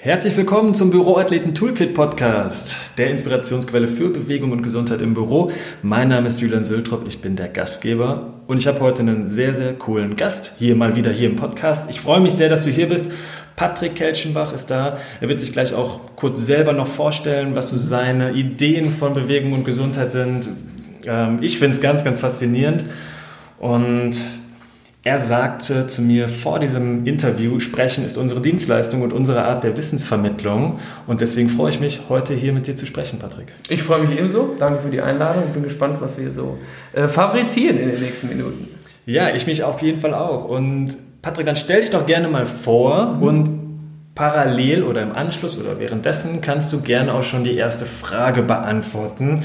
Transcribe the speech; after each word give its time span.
Herzlich 0.00 0.36
willkommen 0.36 0.76
zum 0.76 0.92
Büroathleten 0.92 1.56
Toolkit 1.56 1.92
Podcast, 1.92 2.96
der 2.98 3.10
Inspirationsquelle 3.10 3.88
für 3.88 4.10
Bewegung 4.10 4.52
und 4.52 4.62
Gesundheit 4.62 5.00
im 5.00 5.12
Büro. 5.12 5.50
Mein 5.82 6.10
Name 6.10 6.28
ist 6.28 6.40
Julian 6.40 6.64
Sültrop, 6.64 7.08
ich 7.08 7.20
bin 7.20 7.34
der 7.34 7.48
Gastgeber 7.48 8.34
und 8.46 8.58
ich 8.58 8.68
habe 8.68 8.78
heute 8.78 9.02
einen 9.02 9.28
sehr, 9.28 9.54
sehr 9.54 9.74
coolen 9.74 10.14
Gast 10.14 10.52
hier 10.56 10.76
mal 10.76 10.94
wieder 10.94 11.10
hier 11.10 11.28
im 11.28 11.34
Podcast. 11.34 11.90
Ich 11.90 12.00
freue 12.00 12.20
mich 12.20 12.34
sehr, 12.34 12.48
dass 12.48 12.62
du 12.62 12.70
hier 12.70 12.88
bist. 12.88 13.10
Patrick 13.56 13.96
Kelchenbach 13.96 14.52
ist 14.52 14.70
da. 14.70 14.98
Er 15.20 15.28
wird 15.28 15.40
sich 15.40 15.52
gleich 15.52 15.74
auch 15.74 15.98
kurz 16.14 16.46
selber 16.46 16.74
noch 16.74 16.86
vorstellen, 16.86 17.56
was 17.56 17.70
so 17.70 17.76
seine 17.76 18.34
Ideen 18.34 18.92
von 18.92 19.14
Bewegung 19.14 19.52
und 19.52 19.64
Gesundheit 19.64 20.12
sind. 20.12 20.48
Ähm, 21.06 21.38
ich 21.40 21.58
finde 21.58 21.74
es 21.74 21.82
ganz, 21.82 22.04
ganz 22.04 22.20
faszinierend 22.20 22.84
und 23.58 24.14
er 25.08 25.18
sagte 25.18 25.86
zu 25.86 26.02
mir 26.02 26.28
vor 26.28 26.58
diesem 26.58 27.06
Interview, 27.06 27.60
Sprechen 27.60 28.04
ist 28.04 28.18
unsere 28.18 28.42
Dienstleistung 28.42 29.00
und 29.00 29.14
unsere 29.14 29.42
Art 29.44 29.64
der 29.64 29.74
Wissensvermittlung. 29.74 30.80
Und 31.06 31.22
deswegen 31.22 31.48
freue 31.48 31.70
ich 31.70 31.80
mich, 31.80 32.02
heute 32.10 32.34
hier 32.34 32.52
mit 32.52 32.66
dir 32.66 32.76
zu 32.76 32.84
sprechen, 32.84 33.18
Patrick. 33.18 33.46
Ich 33.70 33.82
freue 33.82 34.02
mich 34.02 34.18
ebenso. 34.18 34.54
Danke 34.58 34.82
für 34.82 34.90
die 34.90 35.00
Einladung 35.00 35.44
und 35.44 35.54
bin 35.54 35.62
gespannt, 35.62 35.96
was 36.00 36.18
wir 36.18 36.30
so 36.30 36.58
äh, 36.92 37.08
fabrizieren 37.08 37.78
in 37.78 37.88
den 37.88 38.02
nächsten 38.02 38.28
Minuten. 38.28 38.68
Ja, 39.06 39.34
ich 39.34 39.46
mich 39.46 39.64
auf 39.64 39.80
jeden 39.80 39.98
Fall 39.98 40.12
auch. 40.12 40.44
Und 40.44 40.98
Patrick, 41.22 41.46
dann 41.46 41.56
stell 41.56 41.80
dich 41.80 41.88
doch 41.88 42.04
gerne 42.04 42.28
mal 42.28 42.44
vor 42.44 43.14
mhm. 43.14 43.22
und 43.22 43.50
parallel 44.14 44.82
oder 44.82 45.00
im 45.00 45.12
Anschluss 45.12 45.58
oder 45.58 45.80
währenddessen 45.80 46.42
kannst 46.42 46.70
du 46.70 46.82
gerne 46.82 47.14
auch 47.14 47.22
schon 47.22 47.44
die 47.44 47.56
erste 47.56 47.86
Frage 47.86 48.42
beantworten. 48.42 49.44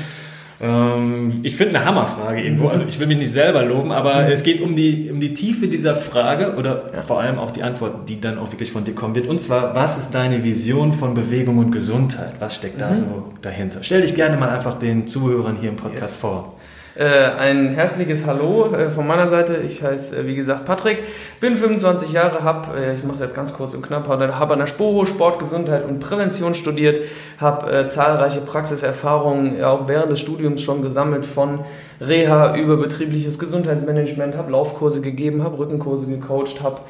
Ähm, 0.62 1.40
ich 1.44 1.56
finde 1.56 1.78
eine 1.78 1.86
Hammerfrage 1.86 2.42
irgendwo. 2.42 2.68
Also 2.68 2.84
ich 2.88 3.00
will 3.00 3.08
mich 3.08 3.18
nicht 3.18 3.32
selber 3.32 3.64
loben, 3.64 3.92
aber 3.92 4.30
es 4.30 4.44
geht 4.44 4.62
um 4.62 4.76
die, 4.76 5.10
um 5.12 5.20
die 5.20 5.34
Tiefe 5.34 5.68
dieser 5.68 5.96
Frage 5.96 6.56
oder 6.56 6.92
ja. 6.94 7.02
vor 7.02 7.20
allem 7.20 7.40
auch 7.40 7.52
die 7.52 7.64
Antwort, 7.64 8.08
die 8.10 8.20
dann 8.22 8.38
auch 8.38 8.52
wirklich 8.52 8.72
von 8.72 8.84
dir 8.84 8.96
kommen 8.96 9.16
wird. 9.16 9.28
Und 9.28 9.40
zwar, 9.40 9.76
was 9.76 9.98
ist 9.98 10.12
deine 10.12 10.44
Vision 10.44 10.94
von 10.94 11.14
Bewegung 11.14 11.58
und 11.58 11.72
Gesundheit? 11.72 12.34
Was 12.40 12.56
steckt 12.56 12.80
da 12.80 12.90
mhm. 12.90 12.96
so 12.96 13.34
dahinter? 13.42 13.80
Stell 13.82 14.02
dich 14.02 14.16
gerne 14.16 14.38
mal 14.38 14.50
einfach 14.50 14.80
den 14.80 15.08
Zuhörern 15.08 15.58
hier 15.60 15.70
im 15.70 15.76
Podcast 15.76 16.14
yes. 16.14 16.22
vor. 16.22 16.53
Äh, 16.96 17.06
ein 17.40 17.70
herzliches 17.70 18.28
Hallo 18.28 18.72
äh, 18.72 18.92
von 18.92 19.08
meiner 19.08 19.28
Seite. 19.28 19.58
Ich 19.58 19.82
heiße, 19.82 20.16
äh, 20.16 20.28
wie 20.28 20.36
gesagt, 20.36 20.66
Patrick, 20.66 21.00
bin 21.40 21.58
25 21.58 22.12
Jahre, 22.12 22.44
habe, 22.44 22.80
äh, 22.80 22.94
ich 22.94 23.04
mache 23.04 23.16
es 23.16 23.20
jetzt 23.20 23.36
ganz 23.36 23.52
kurz 23.52 23.74
und 23.74 23.82
knapp, 23.82 24.08
habe 24.08 24.54
an 24.54 24.60
der 24.60 24.68
Sporo 24.68 25.08
Sport, 25.08 25.40
Gesundheit 25.40 25.86
und 25.86 26.00
Prävention 26.00 26.54
studiert, 26.54 27.00
habe 27.40 27.72
äh, 27.72 27.88
zahlreiche 27.88 28.42
Praxiserfahrungen 28.42 29.64
auch 29.64 29.88
während 29.88 30.12
des 30.12 30.20
Studiums 30.20 30.62
schon 30.62 30.84
gesammelt 30.84 31.26
von 31.26 31.62
Reha 32.00 32.56
über 32.56 32.78
betriebliches 32.78 33.40
Gesundheitsmanagement, 33.40 34.38
habe 34.38 34.52
Laufkurse 34.52 35.02
gegeben, 35.02 35.44
habe 35.44 35.58
Rückenkurse 35.58 36.06
gecoacht, 36.06 36.62
habe 36.62 36.82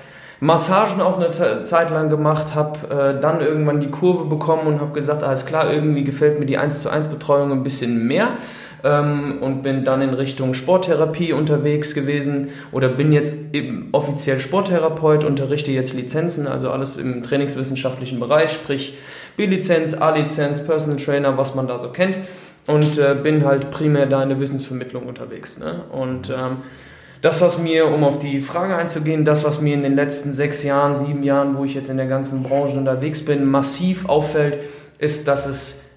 Massagen 0.41 0.99
auch 0.99 1.17
eine 1.17 1.31
Zeit 1.63 1.91
lang 1.91 2.09
gemacht, 2.09 2.55
habe 2.55 2.89
äh, 2.89 3.21
dann 3.21 3.39
irgendwann 3.39 3.79
die 3.79 3.89
Kurve 3.89 4.25
bekommen 4.25 4.67
und 4.67 4.81
habe 4.81 4.91
gesagt, 4.91 5.23
alles 5.23 5.45
klar, 5.45 5.71
irgendwie 5.71 6.03
gefällt 6.03 6.39
mir 6.39 6.45
die 6.45 6.57
1 6.57 6.81
zu 6.81 6.89
1 6.89 7.07
Betreuung 7.07 7.53
ein 7.53 7.63
bisschen 7.63 8.05
mehr 8.05 8.33
ähm, 8.83 9.37
und 9.41 9.63
bin 9.63 9.83
dann 9.83 10.01
in 10.01 10.13
Richtung 10.13 10.53
Sporttherapie 10.53 11.33
unterwegs 11.33 11.93
gewesen 11.93 12.49
oder 12.71 12.89
bin 12.89 13.11
jetzt 13.11 13.35
eben 13.53 13.89
offiziell 13.91 14.39
Sporttherapeut, 14.39 15.23
unterrichte 15.23 15.71
jetzt 15.71 15.93
Lizenzen, 15.93 16.47
also 16.47 16.69
alles 16.69 16.97
im 16.97 17.23
trainingswissenschaftlichen 17.23 18.19
Bereich, 18.19 18.51
sprich 18.51 18.97
B-Lizenz, 19.37 19.93
A-Lizenz, 19.93 20.65
Personal 20.65 20.97
Trainer, 20.97 21.37
was 21.37 21.55
man 21.55 21.67
da 21.67 21.79
so 21.79 21.89
kennt 21.89 22.17
und 22.67 22.97
äh, 22.97 23.15
bin 23.21 23.45
halt 23.45 23.71
primär 23.71 24.05
da 24.05 24.21
in 24.23 24.29
der 24.29 24.39
Wissensvermittlung 24.39 25.07
unterwegs. 25.07 25.59
Ne? 25.59 25.83
Und 25.91 26.29
ähm, 26.29 26.57
das, 27.21 27.39
was 27.41 27.57
mir, 27.57 27.87
um 27.87 28.03
auf 28.03 28.19
die 28.19 28.41
Frage 28.41 28.75
einzugehen, 28.75 29.23
das, 29.23 29.45
was 29.45 29.61
mir 29.61 29.73
in 29.73 29.81
den 29.81 29.95
letzten 29.95 30.33
sechs 30.33 30.61
Jahren, 30.63 30.93
sieben 30.93 31.23
Jahren, 31.23 31.57
wo 31.57 31.63
ich 31.63 31.73
jetzt 31.73 31.89
in 31.89 31.97
der 31.97 32.07
ganzen 32.07 32.43
Branche 32.43 32.77
unterwegs 32.77 33.23
bin, 33.23 33.45
massiv 33.45 34.09
auffällt, 34.09 34.59
ist, 34.97 35.27
dass 35.27 35.45
es, 35.45 35.89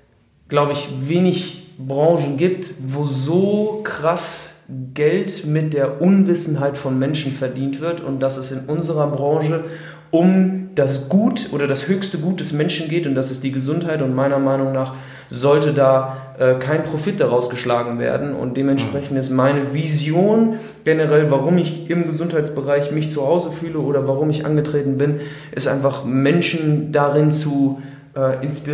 glaube 0.48 0.72
ich, 0.72 1.08
wenig 1.08 1.65
Branchen 1.78 2.36
gibt, 2.36 2.74
wo 2.86 3.04
so 3.04 3.80
krass 3.84 4.64
Geld 4.94 5.46
mit 5.46 5.74
der 5.74 6.00
Unwissenheit 6.00 6.76
von 6.76 6.98
Menschen 6.98 7.30
verdient 7.32 7.80
wird 7.80 8.00
und 8.00 8.20
dass 8.20 8.36
es 8.36 8.50
in 8.50 8.60
unserer 8.66 9.06
Branche 9.08 9.64
um 10.10 10.70
das 10.74 11.08
Gut 11.08 11.50
oder 11.52 11.66
das 11.66 11.88
höchste 11.88 12.18
Gut 12.18 12.40
des 12.40 12.52
Menschen 12.52 12.88
geht 12.88 13.06
und 13.06 13.14
das 13.14 13.30
ist 13.30 13.44
die 13.44 13.52
Gesundheit 13.52 14.02
und 14.02 14.14
meiner 14.14 14.38
Meinung 14.38 14.72
nach 14.72 14.94
sollte 15.28 15.72
da 15.72 16.34
äh, 16.38 16.54
kein 16.54 16.84
Profit 16.84 17.20
daraus 17.20 17.50
geschlagen 17.50 17.98
werden 17.98 18.34
und 18.34 18.56
dementsprechend 18.56 19.18
ist 19.18 19.30
meine 19.30 19.74
Vision 19.74 20.54
generell, 20.84 21.30
warum 21.30 21.58
ich 21.58 21.90
im 21.90 22.06
Gesundheitsbereich 22.06 22.92
mich 22.92 23.10
zu 23.10 23.26
Hause 23.26 23.50
fühle 23.50 23.78
oder 23.78 24.06
warum 24.06 24.30
ich 24.30 24.46
angetreten 24.46 24.98
bin, 24.98 25.20
ist 25.54 25.66
einfach 25.66 26.04
Menschen 26.04 26.92
darin 26.92 27.30
zu 27.30 27.80
äh, 27.80 27.95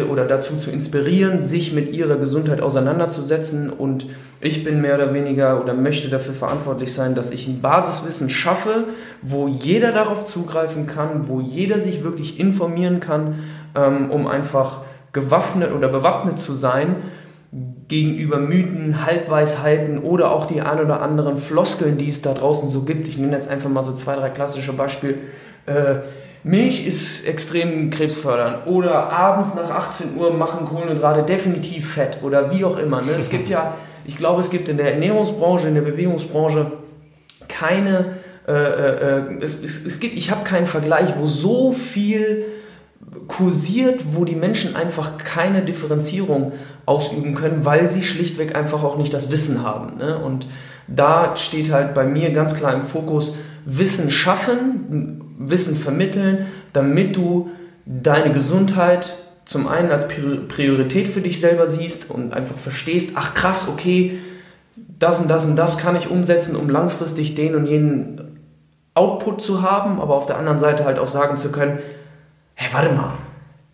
oder 0.08 0.24
dazu 0.24 0.56
zu 0.56 0.70
inspirieren, 0.70 1.40
sich 1.40 1.72
mit 1.72 1.92
ihrer 1.92 2.16
Gesundheit 2.16 2.60
auseinanderzusetzen. 2.60 3.70
Und 3.70 4.06
ich 4.40 4.62
bin 4.62 4.80
mehr 4.80 4.94
oder 4.94 5.12
weniger 5.12 5.60
oder 5.60 5.74
möchte 5.74 6.08
dafür 6.08 6.34
verantwortlich 6.34 6.94
sein, 6.94 7.16
dass 7.16 7.32
ich 7.32 7.48
ein 7.48 7.60
Basiswissen 7.60 8.30
schaffe, 8.30 8.84
wo 9.20 9.48
jeder 9.48 9.90
darauf 9.90 10.24
zugreifen 10.24 10.86
kann, 10.86 11.26
wo 11.26 11.40
jeder 11.40 11.80
sich 11.80 12.04
wirklich 12.04 12.38
informieren 12.38 13.00
kann, 13.00 13.40
ähm, 13.74 14.12
um 14.12 14.28
einfach 14.28 14.82
gewaffnet 15.12 15.72
oder 15.72 15.88
bewappnet 15.88 16.38
zu 16.38 16.54
sein 16.54 16.96
gegenüber 17.88 18.38
Mythen, 18.38 19.04
Halbweisheiten 19.04 19.98
oder 19.98 20.30
auch 20.30 20.46
die 20.46 20.60
ein 20.62 20.80
oder 20.80 21.02
anderen 21.02 21.36
Floskeln, 21.36 21.98
die 21.98 22.08
es 22.08 22.22
da 22.22 22.32
draußen 22.32 22.68
so 22.68 22.82
gibt. 22.82 23.08
Ich 23.08 23.18
nenne 23.18 23.34
jetzt 23.34 23.50
einfach 23.50 23.68
mal 23.68 23.82
so 23.82 23.92
zwei, 23.92 24.14
drei 24.14 24.30
klassische 24.30 24.72
Beispiele. 24.72 25.16
Äh, 25.66 25.96
Milch 26.44 26.86
ist 26.86 27.26
extrem 27.26 27.90
krebsfördernd 27.90 28.66
oder 28.66 29.12
abends 29.12 29.54
nach 29.54 29.70
18 29.70 30.16
Uhr 30.16 30.32
machen 30.32 30.64
Kohlenhydrate 30.66 31.22
definitiv 31.22 31.92
Fett 31.92 32.18
oder 32.22 32.50
wie 32.50 32.64
auch 32.64 32.78
immer. 32.78 33.00
Ne? 33.00 33.12
Es 33.16 33.30
gibt 33.30 33.48
ja, 33.48 33.74
ich 34.04 34.16
glaube, 34.16 34.40
es 34.40 34.50
gibt 34.50 34.68
in 34.68 34.76
der 34.76 34.94
Ernährungsbranche, 34.94 35.68
in 35.68 35.74
der 35.74 35.82
Bewegungsbranche 35.82 36.72
keine, 37.48 38.16
äh, 38.48 38.52
äh, 38.52 39.18
äh 39.18 39.38
es, 39.40 39.62
es, 39.62 39.86
es, 39.86 40.00
gibt, 40.00 40.16
ich 40.16 40.32
habe 40.32 40.42
keinen 40.42 40.66
Vergleich, 40.66 41.10
wo 41.16 41.26
so 41.26 41.70
viel 41.70 42.44
kursiert, 43.28 44.00
wo 44.12 44.24
die 44.24 44.34
Menschen 44.34 44.74
einfach 44.74 45.18
keine 45.18 45.62
Differenzierung 45.62 46.52
ausüben 46.86 47.36
können, 47.36 47.64
weil 47.64 47.88
sie 47.88 48.02
schlichtweg 48.02 48.56
einfach 48.56 48.82
auch 48.82 48.96
nicht 48.96 49.14
das 49.14 49.30
Wissen 49.30 49.62
haben. 49.62 49.96
Ne? 49.98 50.18
Und 50.18 50.46
da 50.88 51.36
steht 51.36 51.70
halt 51.70 51.94
bei 51.94 52.04
mir 52.04 52.32
ganz 52.32 52.56
klar 52.56 52.74
im 52.74 52.82
Fokus 52.82 53.34
Wissen 53.64 54.10
schaffen, 54.10 55.21
Wissen 55.50 55.76
vermitteln, 55.76 56.46
damit 56.72 57.16
du 57.16 57.50
deine 57.84 58.32
Gesundheit 58.32 59.14
zum 59.44 59.66
einen 59.66 59.90
als 59.90 60.06
Priorität 60.08 61.08
für 61.08 61.20
dich 61.20 61.40
selber 61.40 61.66
siehst 61.66 62.10
und 62.10 62.32
einfach 62.32 62.56
verstehst, 62.56 63.12
ach 63.16 63.34
krass, 63.34 63.68
okay, 63.68 64.18
das 64.98 65.20
und 65.20 65.28
das 65.28 65.46
und 65.46 65.56
das 65.56 65.78
kann 65.78 65.96
ich 65.96 66.10
umsetzen, 66.10 66.56
um 66.56 66.68
langfristig 66.68 67.34
den 67.34 67.56
und 67.56 67.66
jenen 67.66 68.38
Output 68.94 69.42
zu 69.42 69.62
haben, 69.62 70.00
aber 70.00 70.14
auf 70.14 70.26
der 70.26 70.38
anderen 70.38 70.58
Seite 70.58 70.84
halt 70.84 70.98
auch 70.98 71.06
sagen 71.06 71.38
zu 71.38 71.50
können, 71.50 71.78
hey, 72.54 72.68
warte 72.72 72.94
mal, 72.94 73.14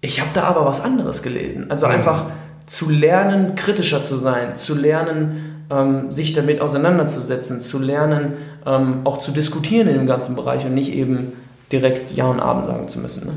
ich 0.01 0.21
habe 0.21 0.31
da 0.33 0.45
aber 0.45 0.65
was 0.65 0.81
anderes 0.83 1.23
gelesen. 1.23 1.71
Also 1.71 1.87
mhm. 1.87 1.93
einfach 1.93 2.27
zu 2.67 2.89
lernen, 2.89 3.55
kritischer 3.57 4.03
zu 4.03 4.17
sein, 4.17 4.55
zu 4.55 4.75
lernen, 4.75 5.65
ähm, 5.71 6.13
sich 6.13 6.33
damit 6.33 6.61
auseinanderzusetzen, 6.61 7.61
zu 7.61 7.79
lernen, 7.79 8.35
ähm, 8.67 9.01
auch 9.05 9.19
zu 9.19 9.33
diskutieren 9.33 9.89
in 9.89 9.95
dem 9.95 10.07
ganzen 10.07 10.37
Bereich 10.37 10.65
und 10.65 10.75
nicht 10.75 10.93
eben 10.93 11.33
direkt 11.73 12.13
Ja 12.13 12.27
und 12.27 12.41
Abend 12.41 12.67
sagen 12.67 12.89
zu 12.89 13.01
müssen. 13.01 13.27
Ne? 13.27 13.33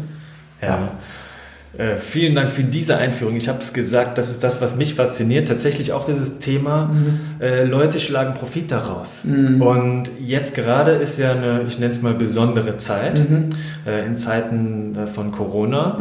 Ja. 0.62 0.92
Äh, 1.78 1.96
vielen 1.96 2.36
Dank 2.36 2.52
für 2.52 2.64
diese 2.64 2.98
Einführung. 2.98 3.38
Ich 3.38 3.48
habe 3.48 3.60
es 3.60 3.72
gesagt, 3.72 4.18
das 4.18 4.30
ist 4.30 4.44
das, 4.44 4.60
was 4.60 4.76
mich 4.76 4.96
fasziniert. 4.96 5.48
Tatsächlich 5.48 5.94
auch 5.94 6.06
dieses 6.06 6.40
Thema, 6.40 6.88
mhm. 6.88 7.20
äh, 7.40 7.64
Leute 7.64 8.00
schlagen 8.02 8.34
Profit 8.34 8.72
daraus. 8.72 9.24
Mhm. 9.24 9.62
Und 9.62 10.04
jetzt 10.20 10.54
gerade 10.54 10.92
ist 10.92 11.18
ja 11.18 11.32
eine, 11.32 11.64
ich 11.66 11.80
nenne 11.80 11.94
es 11.94 12.02
mal, 12.02 12.14
besondere 12.14 12.78
Zeit, 12.78 13.18
mhm. 13.18 13.50
äh, 13.88 14.06
in 14.06 14.18
Zeiten 14.18 14.98
äh, 14.98 15.08
von 15.08 15.32
Corona. 15.32 15.98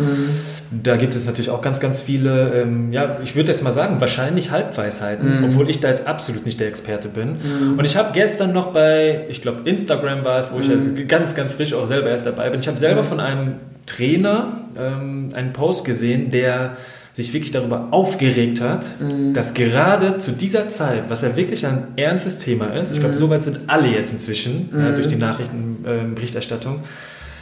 Mhm. 0.70 0.82
Da 0.82 0.96
gibt 0.96 1.14
es 1.14 1.26
natürlich 1.26 1.50
auch 1.50 1.62
ganz, 1.62 1.80
ganz 1.80 2.00
viele, 2.00 2.54
ähm, 2.54 2.92
ja, 2.92 3.18
ich 3.22 3.36
würde 3.36 3.50
jetzt 3.50 3.62
mal 3.62 3.72
sagen, 3.72 4.00
wahrscheinlich 4.00 4.50
Halbweisheiten, 4.50 5.40
mhm. 5.40 5.44
obwohl 5.44 5.68
ich 5.68 5.80
da 5.80 5.88
jetzt 5.88 6.06
absolut 6.06 6.46
nicht 6.46 6.60
der 6.60 6.68
Experte 6.68 7.08
bin. 7.08 7.32
Mhm. 7.32 7.78
Und 7.78 7.84
ich 7.84 7.96
habe 7.96 8.10
gestern 8.12 8.52
noch 8.52 8.72
bei, 8.72 9.26
ich 9.28 9.42
glaube, 9.42 9.68
Instagram 9.68 10.24
war 10.24 10.38
es, 10.38 10.52
wo 10.52 10.60
ich 10.60 10.68
ja 10.68 10.76
ganz, 11.06 11.34
ganz 11.34 11.52
frisch 11.52 11.74
auch 11.74 11.86
selber 11.86 12.10
erst 12.10 12.26
dabei 12.26 12.50
bin. 12.50 12.60
Ich 12.60 12.68
habe 12.68 12.78
selber 12.78 13.04
von 13.04 13.20
einem 13.20 13.54
Trainer 13.86 14.52
ähm, 14.78 15.30
einen 15.34 15.52
Post 15.52 15.84
gesehen, 15.84 16.30
der 16.30 16.76
sich 17.14 17.32
wirklich 17.32 17.50
darüber 17.50 17.88
aufgeregt 17.90 18.60
hat, 18.60 18.86
mhm. 19.00 19.34
dass 19.34 19.54
gerade 19.54 20.18
zu 20.18 20.30
dieser 20.32 20.68
Zeit, 20.68 21.04
was 21.10 21.22
ja 21.22 21.36
wirklich 21.36 21.66
ein 21.66 21.88
ernstes 21.96 22.38
Thema 22.38 22.66
ist, 22.76 22.92
ich 22.92 23.00
glaube, 23.00 23.14
mhm. 23.14 23.18
soweit 23.18 23.42
sind 23.42 23.60
alle 23.66 23.88
jetzt 23.88 24.12
inzwischen 24.12 24.70
mhm. 24.72 24.80
ja, 24.80 24.92
durch 24.92 25.08
die 25.08 25.16
Nachrichtenberichterstattung, 25.16 26.80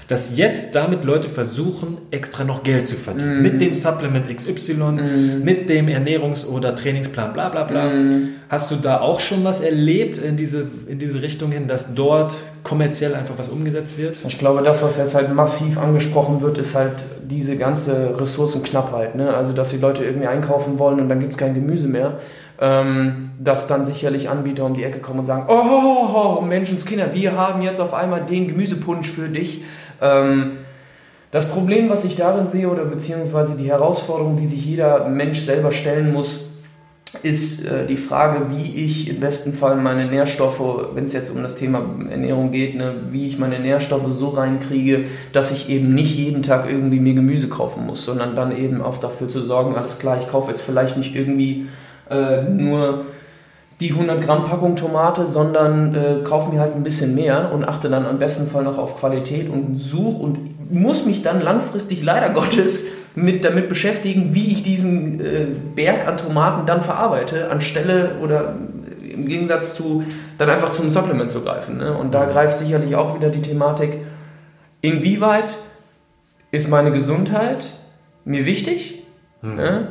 dass 0.08 0.36
jetzt 0.38 0.74
damit 0.74 1.04
Leute 1.04 1.28
versuchen, 1.28 1.98
extra 2.10 2.42
noch 2.42 2.62
Geld 2.62 2.88
zu 2.88 2.96
verdienen. 2.96 3.40
Mm. 3.40 3.42
Mit 3.42 3.60
dem 3.60 3.74
Supplement 3.74 4.34
XY, 4.34 4.72
mm. 4.72 5.44
mit 5.44 5.68
dem 5.68 5.86
Ernährungs- 5.86 6.46
oder 6.46 6.74
Trainingsplan, 6.74 7.34
bla 7.34 7.50
bla 7.50 7.64
bla. 7.64 7.90
Mm. 7.90 8.28
Hast 8.48 8.70
du 8.70 8.76
da 8.76 9.02
auch 9.02 9.20
schon 9.20 9.44
was 9.44 9.60
erlebt 9.60 10.16
in 10.16 10.38
diese, 10.38 10.66
in 10.88 10.98
diese 10.98 11.20
Richtung 11.20 11.52
hin, 11.52 11.68
dass 11.68 11.94
dort 11.94 12.34
kommerziell 12.64 13.14
einfach 13.14 13.34
was 13.36 13.50
umgesetzt 13.50 13.98
wird? 13.98 14.16
Ich 14.26 14.38
glaube, 14.38 14.62
das, 14.62 14.82
was 14.82 14.96
jetzt 14.96 15.14
halt 15.14 15.34
massiv 15.34 15.76
angesprochen 15.76 16.40
wird, 16.40 16.56
ist 16.56 16.74
halt 16.74 17.04
diese 17.22 17.58
ganze 17.58 18.18
Ressourcenknappheit. 18.18 19.14
Ne? 19.14 19.34
Also, 19.34 19.52
dass 19.52 19.68
die 19.70 19.78
Leute 19.78 20.04
irgendwie 20.04 20.26
einkaufen 20.26 20.78
wollen 20.78 21.00
und 21.00 21.10
dann 21.10 21.20
gibt 21.20 21.32
es 21.32 21.38
kein 21.38 21.52
Gemüse 21.52 21.86
mehr 21.86 22.18
ähm, 22.60 23.30
dass 23.38 23.66
dann 23.66 23.84
sicherlich 23.84 24.28
Anbieter 24.28 24.64
um 24.64 24.74
die 24.74 24.82
Ecke 24.82 24.98
kommen 24.98 25.20
und 25.20 25.26
sagen, 25.26 25.44
oh 25.48 26.42
Menschenskinder, 26.46 27.14
wir 27.14 27.36
haben 27.36 27.62
jetzt 27.62 27.80
auf 27.80 27.94
einmal 27.94 28.22
den 28.22 28.48
Gemüsepunsch 28.48 29.08
für 29.08 29.28
dich. 29.28 29.62
Ähm, 30.00 30.58
das 31.30 31.50
Problem, 31.50 31.90
was 31.90 32.04
ich 32.04 32.16
darin 32.16 32.46
sehe, 32.46 32.68
oder 32.68 32.84
beziehungsweise 32.84 33.56
die 33.56 33.68
Herausforderung, 33.68 34.36
die 34.36 34.46
sich 34.46 34.64
jeder 34.64 35.08
Mensch 35.08 35.40
selber 35.40 35.72
stellen 35.72 36.12
muss, 36.12 36.48
ist 37.22 37.66
äh, 37.66 37.86
die 37.86 37.96
Frage, 37.96 38.50
wie 38.50 38.84
ich 38.84 39.08
im 39.08 39.20
besten 39.20 39.52
Fall 39.52 39.76
meine 39.76 40.06
Nährstoffe, 40.06 40.62
wenn 40.94 41.04
es 41.04 41.12
jetzt 41.12 41.30
um 41.30 41.42
das 41.42 41.56
Thema 41.56 41.82
Ernährung 42.10 42.52
geht, 42.52 42.76
ne, 42.76 42.94
wie 43.10 43.26
ich 43.26 43.38
meine 43.38 43.60
Nährstoffe 43.60 44.10
so 44.10 44.28
reinkriege, 44.28 45.04
dass 45.32 45.50
ich 45.50 45.68
eben 45.68 45.94
nicht 45.94 46.16
jeden 46.16 46.42
Tag 46.42 46.66
irgendwie 46.70 47.00
mir 47.00 47.14
Gemüse 47.14 47.48
kaufen 47.48 47.86
muss, 47.86 48.04
sondern 48.04 48.34
dann 48.36 48.56
eben 48.56 48.82
auch 48.82 48.98
dafür 48.98 49.28
zu 49.28 49.42
sorgen, 49.42 49.74
alles 49.74 49.98
klar, 49.98 50.18
ich 50.20 50.28
kaufe 50.28 50.50
jetzt 50.50 50.62
vielleicht 50.62 50.96
nicht 50.96 51.14
irgendwie 51.14 51.66
äh, 52.10 52.42
nur 52.42 53.06
die 53.80 53.92
100 53.92 54.22
Gramm 54.22 54.44
Packung 54.44 54.74
Tomate, 54.74 55.26
sondern 55.26 55.94
äh, 55.94 56.24
kaufe 56.24 56.52
mir 56.52 56.60
halt 56.60 56.74
ein 56.74 56.82
bisschen 56.82 57.14
mehr 57.14 57.52
und 57.52 57.64
achte 57.64 57.88
dann 57.88 58.06
am 58.06 58.18
besten 58.18 58.48
Fall 58.48 58.64
noch 58.64 58.76
auf 58.76 58.98
Qualität 58.98 59.48
und 59.48 59.76
suche 59.76 60.20
und 60.22 60.72
muss 60.72 61.06
mich 61.06 61.22
dann 61.22 61.40
langfristig 61.40 62.02
leider 62.02 62.30
Gottes 62.30 62.86
mit, 63.14 63.44
damit 63.44 63.68
beschäftigen, 63.68 64.34
wie 64.34 64.52
ich 64.52 64.62
diesen 64.62 65.20
äh, 65.20 65.46
Berg 65.76 66.08
an 66.08 66.16
Tomaten 66.16 66.66
dann 66.66 66.80
verarbeite, 66.80 67.50
anstelle 67.50 68.16
oder 68.22 68.54
im 69.12 69.26
Gegensatz 69.26 69.74
zu 69.74 70.04
dann 70.38 70.50
einfach 70.50 70.70
zum 70.70 70.90
Supplement 70.90 71.30
zu 71.30 71.40
greifen. 71.42 71.78
Ne? 71.78 71.96
Und 71.96 72.14
da 72.14 72.24
greift 72.26 72.58
sicherlich 72.58 72.96
auch 72.96 73.14
wieder 73.14 73.30
die 73.30 73.42
Thematik, 73.42 73.98
inwieweit 74.80 75.56
ist 76.50 76.68
meine 76.68 76.92
Gesundheit 76.92 77.72
mir 78.24 78.44
wichtig? 78.44 79.02
Mhm. 79.42 79.56
Ne? 79.56 79.88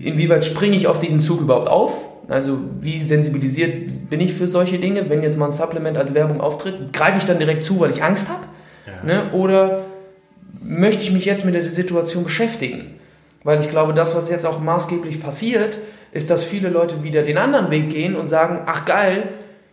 inwieweit 0.00 0.44
springe 0.44 0.76
ich 0.76 0.86
auf 0.86 1.00
diesen 1.00 1.20
Zug 1.20 1.40
überhaupt 1.40 1.68
auf? 1.68 2.04
Also 2.28 2.58
wie 2.80 2.98
sensibilisiert 2.98 4.08
bin 4.10 4.20
ich 4.20 4.32
für 4.32 4.48
solche 4.48 4.78
Dinge? 4.78 5.08
Wenn 5.10 5.22
jetzt 5.22 5.38
mal 5.38 5.46
ein 5.46 5.52
Supplement 5.52 5.96
als 5.96 6.14
Werbung 6.14 6.40
auftritt, 6.40 6.92
greife 6.92 7.18
ich 7.18 7.24
dann 7.24 7.38
direkt 7.38 7.64
zu, 7.64 7.80
weil 7.80 7.90
ich 7.90 8.02
Angst 8.02 8.28
habe? 8.28 8.44
Ja. 8.86 9.04
Ne? 9.04 9.32
Oder 9.32 9.84
möchte 10.60 11.02
ich 11.02 11.12
mich 11.12 11.24
jetzt 11.24 11.44
mit 11.44 11.54
der 11.54 11.62
Situation 11.62 12.24
beschäftigen? 12.24 12.98
Weil 13.44 13.60
ich 13.60 13.70
glaube, 13.70 13.92
das, 13.92 14.14
was 14.14 14.30
jetzt 14.30 14.46
auch 14.46 14.60
maßgeblich 14.60 15.20
passiert, 15.20 15.78
ist, 16.12 16.30
dass 16.30 16.44
viele 16.44 16.68
Leute 16.68 17.02
wieder 17.02 17.22
den 17.22 17.38
anderen 17.38 17.70
Weg 17.70 17.90
gehen 17.90 18.14
und 18.14 18.26
sagen, 18.26 18.60
ach 18.66 18.84
geil, 18.84 19.24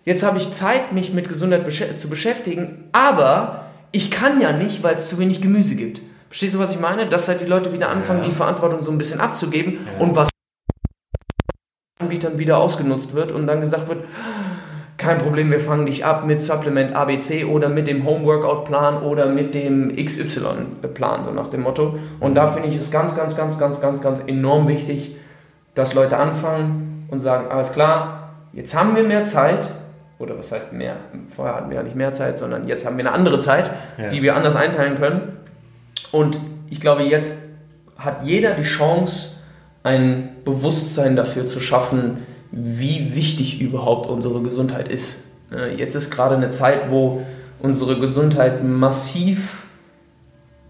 jetzt 0.05 0.23
habe 0.23 0.39
ich 0.39 0.51
Zeit, 0.51 0.91
mich 0.91 1.13
mit 1.13 1.29
Gesundheit 1.29 1.65
besch 1.65 1.83
zu 1.97 2.09
beschäftigen, 2.09 2.85
aber 2.93 3.65
ich 3.91 4.09
kann 4.09 4.41
ja 4.41 4.51
nicht, 4.51 4.81
weil 4.83 4.95
es 4.95 5.09
zu 5.09 5.19
wenig 5.19 5.41
Gemüse 5.41 5.75
gibt. 5.75 6.01
Verstehst 6.29 6.55
du, 6.55 6.59
was 6.59 6.71
ich 6.71 6.79
meine? 6.79 7.07
Dass 7.07 7.27
halt 7.27 7.41
die 7.41 7.45
Leute 7.45 7.73
wieder 7.73 7.89
anfangen, 7.89 8.19
ja. 8.19 8.25
die 8.25 8.35
Verantwortung 8.35 8.81
so 8.83 8.91
ein 8.91 8.97
bisschen 8.97 9.19
abzugeben 9.19 9.79
ja. 9.85 9.99
und 9.99 10.15
was 10.15 10.29
Anbietern 12.01 12.39
wieder 12.39 12.59
ausgenutzt 12.59 13.13
wird 13.13 13.33
und 13.33 13.45
dann 13.45 13.59
gesagt 13.59 13.89
wird, 13.89 14.05
kein 14.95 15.17
Problem, 15.17 15.51
wir 15.51 15.59
fangen 15.59 15.85
dich 15.85 16.05
ab 16.05 16.25
mit 16.25 16.39
Supplement 16.39 16.95
ABC 16.95 17.43
oder 17.43 17.67
mit 17.67 17.87
dem 17.87 18.05
Home 18.05 18.23
Workout 18.23 18.63
Plan 18.63 19.03
oder 19.03 19.25
mit 19.25 19.53
dem 19.53 19.93
XY 19.93 20.39
Plan, 20.93 21.25
so 21.25 21.31
nach 21.31 21.49
dem 21.49 21.63
Motto. 21.63 21.99
Und 22.21 22.35
da 22.35 22.47
finde 22.47 22.69
ich 22.69 22.77
es 22.77 22.89
ganz, 22.89 23.17
ganz, 23.17 23.35
ganz, 23.35 23.59
ganz, 23.59 23.81
ganz, 23.81 23.99
ganz 23.99 24.21
enorm 24.27 24.69
wichtig, 24.69 25.17
dass 25.75 25.93
Leute 25.93 26.15
anfangen 26.15 27.05
und 27.11 27.19
sagen, 27.19 27.51
alles 27.51 27.73
klar, 27.73 28.29
jetzt 28.53 28.73
haben 28.73 28.95
wir 28.95 29.03
mehr 29.03 29.25
Zeit, 29.25 29.69
oder 30.19 30.37
was 30.37 30.53
heißt 30.53 30.71
mehr? 30.71 30.95
Vorher 31.35 31.53
hatten 31.55 31.69
wir 31.69 31.75
ja 31.75 31.83
nicht 31.83 31.97
mehr 31.97 32.13
Zeit, 32.13 32.37
sondern 32.37 32.65
jetzt 32.65 32.85
haben 32.85 32.95
wir 32.95 33.05
eine 33.05 33.13
andere 33.13 33.41
Zeit, 33.41 33.71
ja. 33.97 34.07
die 34.07 34.21
wir 34.21 34.37
anders 34.37 34.55
einteilen 34.55 34.95
können. 34.95 35.37
Und 36.13 36.39
ich 36.69 36.79
glaube, 36.79 37.03
jetzt 37.03 37.33
hat 37.97 38.23
jeder 38.23 38.51
die 38.51 38.63
Chance, 38.63 39.38
ein 39.89 40.29
Bewusstsein 40.45 41.15
dafür 41.15 41.45
zu 41.45 41.59
schaffen, 41.59 42.19
wie 42.51 43.15
wichtig 43.15 43.59
überhaupt 43.59 44.07
unsere 44.07 44.41
Gesundheit 44.41 44.87
ist. 44.87 45.25
Ne, 45.51 45.69
jetzt 45.75 45.95
ist 45.95 46.11
gerade 46.11 46.35
eine 46.35 46.51
Zeit, 46.51 46.91
wo 46.91 47.21
unsere 47.59 47.99
Gesundheit 47.99 48.63
massiv 48.63 49.65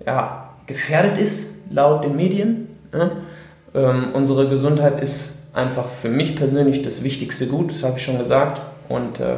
ja, 0.05 0.49
gefährdet 0.67 1.17
ist, 1.17 1.55
laut 1.69 2.03
den 2.03 2.15
Medien. 2.15 2.67
Ne? 2.93 3.11
Ähm, 3.75 4.07
unsere 4.13 4.47
Gesundheit 4.47 5.01
ist 5.01 5.49
einfach 5.53 5.87
für 5.89 6.09
mich 6.09 6.35
persönlich 6.35 6.81
das 6.81 7.03
wichtigste 7.03 7.47
Gut, 7.47 7.71
das 7.71 7.83
habe 7.83 7.97
ich 7.97 8.03
schon 8.03 8.17
gesagt. 8.17 8.61
Und 8.87 9.19
äh, 9.19 9.37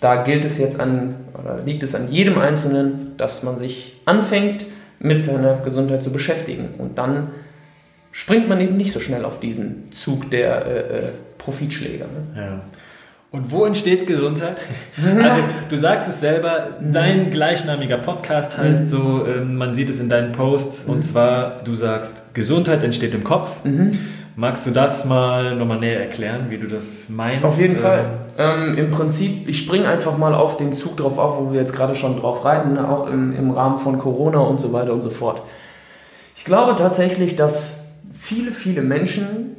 da 0.00 0.22
gilt 0.24 0.44
es 0.44 0.58
jetzt 0.58 0.80
an, 0.80 1.14
oder 1.40 1.60
liegt 1.64 1.82
es 1.84 1.94
an 1.94 2.08
jedem 2.10 2.38
Einzelnen, 2.38 3.12
dass 3.16 3.42
man 3.42 3.56
sich 3.56 4.00
anfängt, 4.04 4.66
mit 4.98 5.22
seiner 5.22 5.54
Gesundheit 5.58 6.02
zu 6.02 6.10
beschäftigen. 6.10 6.74
Und 6.78 6.98
dann 6.98 7.28
springt 8.14 8.48
man 8.48 8.60
eben 8.60 8.76
nicht 8.76 8.92
so 8.92 9.00
schnell 9.00 9.24
auf 9.24 9.40
diesen 9.40 9.90
Zug 9.90 10.30
der 10.30 10.66
äh, 10.66 10.78
äh 10.78 11.02
Profitschläger. 11.36 12.06
Ne? 12.06 12.40
Ja. 12.40 12.60
Und 13.30 13.50
wo 13.50 13.64
entsteht 13.64 14.06
Gesundheit? 14.06 14.56
Also 15.22 15.42
du 15.68 15.76
sagst 15.76 16.08
es 16.08 16.20
selber, 16.20 16.78
dein 16.80 17.32
gleichnamiger 17.32 17.98
Podcast 17.98 18.56
heißt 18.56 18.88
so, 18.88 19.26
ähm, 19.26 19.56
man 19.56 19.74
sieht 19.74 19.90
es 19.90 19.98
in 19.98 20.08
deinen 20.08 20.32
Posts, 20.32 20.84
und 20.84 21.04
zwar 21.04 21.62
du 21.64 21.74
sagst, 21.74 22.32
Gesundheit 22.34 22.84
entsteht 22.84 23.12
im 23.12 23.24
Kopf. 23.24 23.64
Mhm. 23.64 23.98
Magst 24.36 24.66
du 24.66 24.70
das 24.70 25.04
mal 25.04 25.56
nochmal 25.56 25.80
näher 25.80 26.00
erklären, 26.00 26.46
wie 26.48 26.58
du 26.58 26.66
das 26.68 27.08
meinst? 27.08 27.44
Auf 27.44 27.60
jeden 27.60 27.76
Fall. 27.76 28.06
Ähm, 28.38 28.78
Im 28.78 28.90
Prinzip, 28.90 29.48
ich 29.48 29.58
springe 29.58 29.88
einfach 29.88 30.16
mal 30.16 30.34
auf 30.34 30.56
den 30.56 30.72
Zug 30.72 30.96
drauf 30.96 31.18
auf, 31.18 31.38
wo 31.38 31.52
wir 31.52 31.60
jetzt 31.60 31.72
gerade 31.72 31.94
schon 31.94 32.18
drauf 32.18 32.44
reiten, 32.44 32.74
ne? 32.74 32.88
auch 32.88 33.08
im, 33.08 33.36
im 33.36 33.50
Rahmen 33.50 33.78
von 33.78 33.98
Corona 33.98 34.38
und 34.38 34.60
so 34.60 34.72
weiter 34.72 34.92
und 34.92 35.02
so 35.02 35.10
fort. 35.10 35.42
Ich 36.36 36.44
glaube 36.44 36.74
tatsächlich, 36.76 37.36
dass 37.36 37.83
viele, 38.16 38.52
viele 38.52 38.82
Menschen 38.82 39.56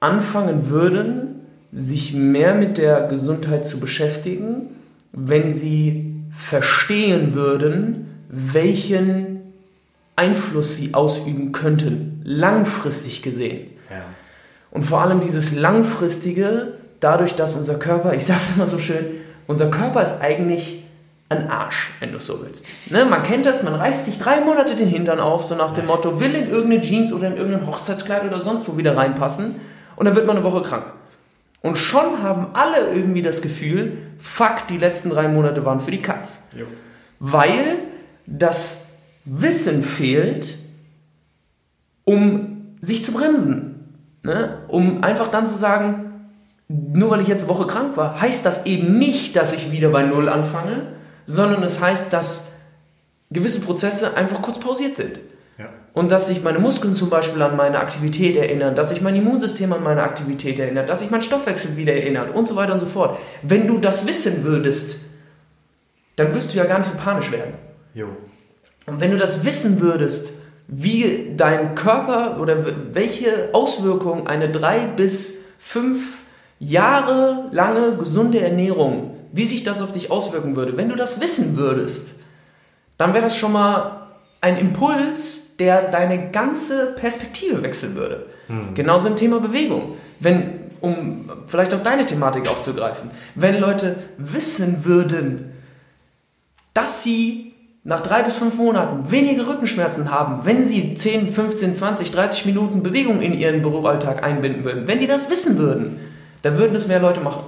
anfangen 0.00 0.70
würden, 0.70 1.40
sich 1.72 2.14
mehr 2.14 2.54
mit 2.54 2.78
der 2.78 3.08
Gesundheit 3.08 3.66
zu 3.66 3.80
beschäftigen, 3.80 4.68
wenn 5.12 5.52
sie 5.52 6.14
verstehen 6.32 7.34
würden, 7.34 8.06
welchen 8.28 9.40
Einfluss 10.16 10.76
sie 10.76 10.94
ausüben 10.94 11.52
könnten, 11.52 12.20
langfristig 12.24 13.22
gesehen. 13.22 13.70
Ja. 13.90 14.02
Und 14.70 14.82
vor 14.82 15.02
allem 15.02 15.20
dieses 15.20 15.54
langfristige, 15.54 16.74
dadurch, 17.00 17.34
dass 17.34 17.56
unser 17.56 17.74
Körper, 17.74 18.14
ich 18.14 18.24
sage 18.24 18.40
es 18.40 18.56
immer 18.56 18.66
so 18.66 18.78
schön, 18.78 19.04
unser 19.46 19.70
Körper 19.70 20.02
ist 20.02 20.20
eigentlich 20.20 20.84
ein 21.28 21.50
Arsch, 21.50 21.90
wenn 22.00 22.10
du 22.10 22.16
es 22.16 22.26
so 22.26 22.40
willst. 22.42 22.66
Ne? 22.90 23.04
Man 23.04 23.22
kennt 23.22 23.44
das, 23.44 23.62
man 23.62 23.74
reißt 23.74 24.06
sich 24.06 24.18
drei 24.18 24.40
Monate 24.40 24.76
den 24.76 24.88
Hintern 24.88 25.20
auf, 25.20 25.44
so 25.44 25.54
nach 25.54 25.72
dem 25.72 25.86
Motto, 25.86 26.20
will 26.20 26.34
in 26.34 26.50
irgendeine 26.50 26.82
Jeans 26.82 27.12
oder 27.12 27.28
in 27.28 27.36
irgendein 27.36 27.66
Hochzeitskleid 27.66 28.24
oder 28.24 28.40
sonst 28.40 28.68
wo 28.68 28.76
wieder 28.76 28.96
reinpassen 28.96 29.56
und 29.96 30.06
dann 30.06 30.14
wird 30.14 30.26
man 30.26 30.36
eine 30.36 30.44
Woche 30.44 30.62
krank. 30.62 30.84
Und 31.60 31.76
schon 31.76 32.22
haben 32.22 32.48
alle 32.54 32.92
irgendwie 32.92 33.20
das 33.20 33.42
Gefühl, 33.42 33.98
fuck, 34.18 34.68
die 34.70 34.78
letzten 34.78 35.10
drei 35.10 35.28
Monate 35.28 35.64
waren 35.64 35.80
für 35.80 35.90
die 35.90 36.00
Katz. 36.00 36.48
Jo. 36.56 36.66
Weil 37.18 37.78
das 38.26 38.88
Wissen 39.24 39.82
fehlt, 39.82 40.56
um 42.04 42.76
sich 42.80 43.04
zu 43.04 43.12
bremsen. 43.12 43.98
Ne? 44.22 44.58
Um 44.68 45.02
einfach 45.02 45.28
dann 45.28 45.46
zu 45.46 45.56
sagen, 45.56 46.08
nur 46.68 47.10
weil 47.10 47.20
ich 47.20 47.28
jetzt 47.28 47.44
eine 47.44 47.50
Woche 47.50 47.66
krank 47.66 47.96
war, 47.96 48.20
heißt 48.20 48.46
das 48.46 48.66
eben 48.66 48.98
nicht, 48.98 49.36
dass 49.36 49.52
ich 49.52 49.72
wieder 49.72 49.88
bei 49.88 50.04
Null 50.04 50.28
anfange, 50.28 50.97
sondern 51.28 51.62
es 51.62 51.78
heißt, 51.78 52.10
dass 52.10 52.52
gewisse 53.30 53.60
Prozesse 53.60 54.16
einfach 54.16 54.40
kurz 54.40 54.58
pausiert 54.58 54.96
sind. 54.96 55.20
Ja. 55.58 55.66
Und 55.92 56.10
dass 56.10 56.28
sich 56.28 56.42
meine 56.42 56.58
Muskeln 56.58 56.94
zum 56.94 57.10
Beispiel 57.10 57.42
an 57.42 57.54
meine 57.54 57.78
Aktivität 57.80 58.34
erinnern, 58.34 58.74
dass 58.74 58.88
sich 58.88 59.02
mein 59.02 59.14
Immunsystem 59.14 59.70
an 59.74 59.82
meine 59.82 60.02
Aktivität 60.02 60.58
erinnert, 60.58 60.88
dass 60.88 61.00
sich 61.00 61.10
mein 61.10 61.20
Stoffwechsel 61.20 61.76
wieder 61.76 61.92
erinnert 61.92 62.34
und 62.34 62.48
so 62.48 62.56
weiter 62.56 62.72
und 62.72 62.80
so 62.80 62.86
fort. 62.86 63.18
Wenn 63.42 63.66
du 63.66 63.76
das 63.76 64.06
wissen 64.06 64.42
würdest, 64.42 65.00
dann 66.16 66.34
wirst 66.34 66.54
du 66.54 66.58
ja 66.58 66.64
gar 66.64 66.78
nicht 66.78 66.90
so 66.90 66.96
panisch 66.96 67.30
werden. 67.30 67.52
Jo. 67.92 68.06
Und 68.86 69.00
wenn 69.02 69.10
du 69.10 69.18
das 69.18 69.44
wissen 69.44 69.82
würdest, 69.82 70.32
wie 70.66 71.34
dein 71.36 71.74
Körper 71.74 72.40
oder 72.40 72.64
welche 72.94 73.50
Auswirkungen 73.52 74.26
eine 74.26 74.48
drei 74.48 74.78
bis 74.96 75.44
fünf 75.58 76.22
Jahre 76.58 77.50
lange 77.52 77.98
gesunde 77.98 78.40
Ernährung, 78.40 79.17
wie 79.32 79.44
sich 79.44 79.64
das 79.64 79.82
auf 79.82 79.92
dich 79.92 80.10
auswirken 80.10 80.56
würde, 80.56 80.76
wenn 80.76 80.88
du 80.88 80.96
das 80.96 81.20
wissen 81.20 81.56
würdest, 81.56 82.16
dann 82.96 83.14
wäre 83.14 83.24
das 83.24 83.36
schon 83.36 83.52
mal 83.52 84.08
ein 84.40 84.56
Impuls, 84.56 85.56
der 85.56 85.90
deine 85.90 86.30
ganze 86.30 86.94
Perspektive 86.94 87.62
wechseln 87.62 87.96
würde. 87.96 88.26
Hm. 88.46 88.74
Genauso 88.74 89.08
im 89.08 89.16
Thema 89.16 89.40
Bewegung. 89.40 89.96
Wenn, 90.20 90.70
um 90.80 91.30
vielleicht 91.46 91.74
auch 91.74 91.82
deine 91.82 92.06
Thematik 92.06 92.48
aufzugreifen, 92.48 93.10
wenn 93.34 93.58
Leute 93.60 93.96
wissen 94.16 94.84
würden, 94.84 95.52
dass 96.74 97.02
sie 97.02 97.54
nach 97.84 98.02
drei 98.02 98.22
bis 98.22 98.36
fünf 98.36 98.56
Monaten 98.56 99.10
weniger 99.10 99.48
Rückenschmerzen 99.48 100.10
haben, 100.10 100.44
wenn 100.44 100.66
sie 100.66 100.94
10, 100.94 101.30
15, 101.30 101.74
20, 101.74 102.10
30 102.10 102.46
Minuten 102.46 102.82
Bewegung 102.82 103.22
in 103.22 103.32
ihren 103.32 103.62
Büroalltag 103.62 104.24
einbinden 104.24 104.64
würden, 104.64 104.86
wenn 104.86 104.98
die 104.98 105.06
das 105.06 105.30
wissen 105.30 105.58
würden, 105.58 105.98
dann 106.42 106.58
würden 106.58 106.76
es 106.76 106.86
mehr 106.86 107.00
Leute 107.00 107.20
machen. 107.20 107.44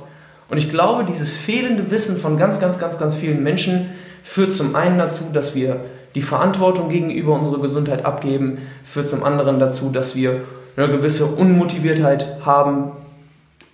Und 0.51 0.59
ich 0.59 0.69
glaube, 0.69 1.05
dieses 1.05 1.37
fehlende 1.37 1.91
Wissen 1.91 2.17
von 2.17 2.37
ganz, 2.37 2.61
ganz, 2.61 2.79
ganz, 2.79 2.99
ganz 2.99 3.15
vielen 3.15 3.43
Menschen 3.43 3.91
führt 4.23 4.53
zum 4.53 4.75
einen 4.75 4.99
dazu, 4.99 5.25
dass 5.33 5.55
wir 5.55 5.81
die 6.17 6.23
Verantwortung 6.23 6.89
gegenüber 6.89 7.35
unserer 7.35 7.61
Gesundheit 7.61 8.05
abgeben, 8.05 8.59
führt 8.85 9.09
zum 9.09 9.23
anderen 9.23 9.61
dazu, 9.61 9.91
dass 9.91 10.17
wir 10.17 10.43
eine 10.77 10.89
gewisse 10.89 11.27
Unmotiviertheit 11.27 12.45
haben 12.45 12.91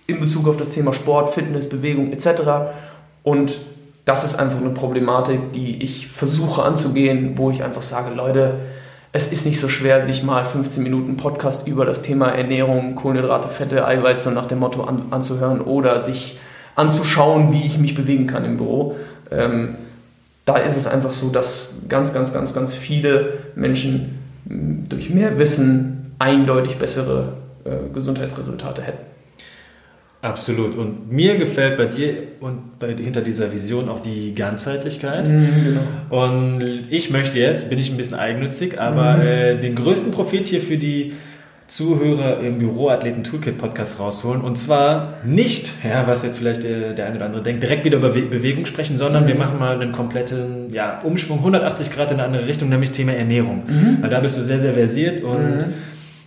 in 0.05 0.19
Bezug 0.19 0.47
auf 0.47 0.57
das 0.57 0.71
Thema 0.71 0.93
Sport, 0.93 1.31
Fitness, 1.31 1.67
Bewegung 1.67 2.11
etc. 2.13 2.27
Und 3.23 3.57
das 4.05 4.23
ist 4.23 4.39
einfach 4.39 4.61
eine 4.61 4.69
Problematik, 4.69 5.51
die 5.53 5.83
ich 5.83 6.07
versuche 6.07 6.63
anzugehen, 6.63 7.33
wo 7.37 7.49
ich 7.49 7.63
einfach 7.63 7.81
sage, 7.81 8.13
Leute, 8.13 8.59
es 9.11 9.31
ist 9.31 9.45
nicht 9.45 9.59
so 9.59 9.67
schwer, 9.67 10.01
sich 10.01 10.21
mal 10.21 10.45
15 10.45 10.83
Minuten 10.83 11.17
Podcast 11.17 11.67
über 11.67 11.85
das 11.85 12.03
Thema 12.03 12.29
Ernährung, 12.29 12.95
Kohlenhydrate, 12.95 13.49
Fette, 13.49 13.85
Eiweiß 13.85 14.25
so 14.25 14.29
nach 14.29 14.45
dem 14.45 14.59
Motto 14.59 14.83
an, 14.83 15.07
anzuhören 15.09 15.61
oder 15.61 15.99
sich 15.99 16.37
anzuschauen, 16.77 17.51
wie 17.51 17.65
ich 17.65 17.77
mich 17.77 17.95
bewegen 17.95 18.27
kann 18.27 18.45
im 18.45 18.55
Büro. 18.55 18.95
Ähm, 19.31 19.75
da 20.45 20.55
ist 20.57 20.77
es 20.77 20.87
einfach 20.87 21.11
so, 21.11 21.29
dass 21.29 21.81
ganz, 21.89 22.13
ganz, 22.13 22.33
ganz, 22.33 22.53
ganz 22.53 22.73
viele 22.73 23.33
Menschen 23.55 24.19
durch 24.45 25.09
mehr 25.09 25.37
Wissen 25.37 26.13
eindeutig 26.19 26.77
bessere 26.77 27.33
äh, 27.65 27.93
Gesundheitsresultate 27.93 28.81
hätten. 28.81 29.05
Absolut. 30.21 30.75
Und 30.77 31.11
mir 31.11 31.37
gefällt 31.37 31.77
bei 31.77 31.85
dir 31.85 32.13
und 32.39 32.79
bei, 32.79 32.95
hinter 32.95 33.21
dieser 33.21 33.51
Vision 33.51 33.89
auch 33.89 33.99
die 33.99 34.33
Ganzheitlichkeit. 34.33 35.27
Mhm, 35.27 35.49
genau. 36.09 36.25
Und 36.25 36.61
ich 36.89 37.09
möchte 37.11 37.37
jetzt, 37.39 37.69
bin 37.69 37.77
ich 37.77 37.91
ein 37.91 37.97
bisschen 37.97 38.17
eigennützig, 38.17 38.79
aber 38.79 39.17
mhm. 39.17 39.21
äh, 39.21 39.57
den 39.57 39.75
größten 39.75 40.11
Profit 40.11 40.45
hier 40.45 40.61
für 40.61 40.77
die 40.77 41.13
Zuhörer 41.67 42.39
im 42.39 42.59
Büroathleten 42.59 43.23
Toolkit 43.23 43.57
Podcast 43.57 43.99
rausholen. 43.99 44.41
Und 44.41 44.57
zwar 44.57 45.15
nicht, 45.25 45.71
ja, 45.83 46.07
was 46.07 46.23
jetzt 46.23 46.37
vielleicht 46.37 46.63
der, 46.63 46.93
der 46.93 47.07
eine 47.07 47.17
oder 47.17 47.25
andere 47.25 47.43
denkt, 47.43 47.61
direkt 47.61 47.83
wieder 47.83 47.97
über 47.97 48.09
Bewegung 48.09 48.65
sprechen, 48.65 48.97
sondern 48.97 49.23
mhm. 49.23 49.27
wir 49.27 49.35
machen 49.35 49.59
mal 49.59 49.79
einen 49.79 49.91
kompletten 49.91 50.73
ja, 50.73 50.99
Umschwung, 51.03 51.39
180 51.39 51.91
Grad 51.91 52.11
in 52.11 52.19
eine 52.19 52.23
andere 52.23 52.47
Richtung, 52.47 52.69
nämlich 52.69 52.91
Thema 52.91 53.13
Ernährung. 53.13 53.63
Mhm. 53.67 53.97
Weil 54.01 54.09
da 54.09 54.19
bist 54.21 54.37
du 54.37 54.41
sehr, 54.41 54.61
sehr 54.61 54.73
versiert 54.73 55.23
und 55.23 55.57
mhm. 55.57 55.73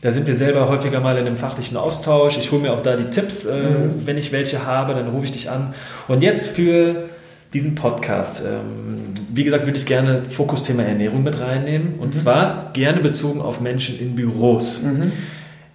Da 0.03 0.13
sind 0.13 0.27
wir 0.27 0.35
selber 0.35 0.67
häufiger 0.67 1.01
mal 1.01 1.19
in 1.19 1.27
einem 1.27 1.37
fachlichen 1.37 1.77
Austausch. 1.77 2.39
Ich 2.39 2.51
hole 2.53 2.63
mir 2.63 2.73
auch 2.73 2.81
da 2.81 2.97
die 2.97 3.11
Tipps, 3.11 3.45
äh, 3.45 3.61
mhm. 3.61 4.07
wenn 4.07 4.17
ich 4.17 4.33
welche 4.33 4.65
habe, 4.65 4.95
dann 4.95 5.09
rufe 5.09 5.27
ich 5.27 5.33
dich 5.33 5.51
an. 5.51 5.75
Und 6.09 6.23
jetzt 6.23 6.49
für 6.49 7.11
diesen 7.53 7.75
Podcast, 7.75 8.45
ähm, 8.47 9.15
wie 9.33 9.45
gesagt, 9.45 9.67
würde 9.67 9.79
ich 9.79 9.87
gerne 9.87 10.23
Fokusthema 10.29 10.83
Ernährung 10.83 11.23
mit 11.23 11.41
reinnehmen. 11.41 11.95
Und 11.95 12.09
mhm. 12.09 12.13
zwar 12.13 12.71
gerne 12.73 13.01
bezogen 13.01 13.41
auf 13.41 13.61
Menschen 13.61 13.99
in 13.99 14.15
Büros. 14.15 14.83
Mhm. 14.83 15.13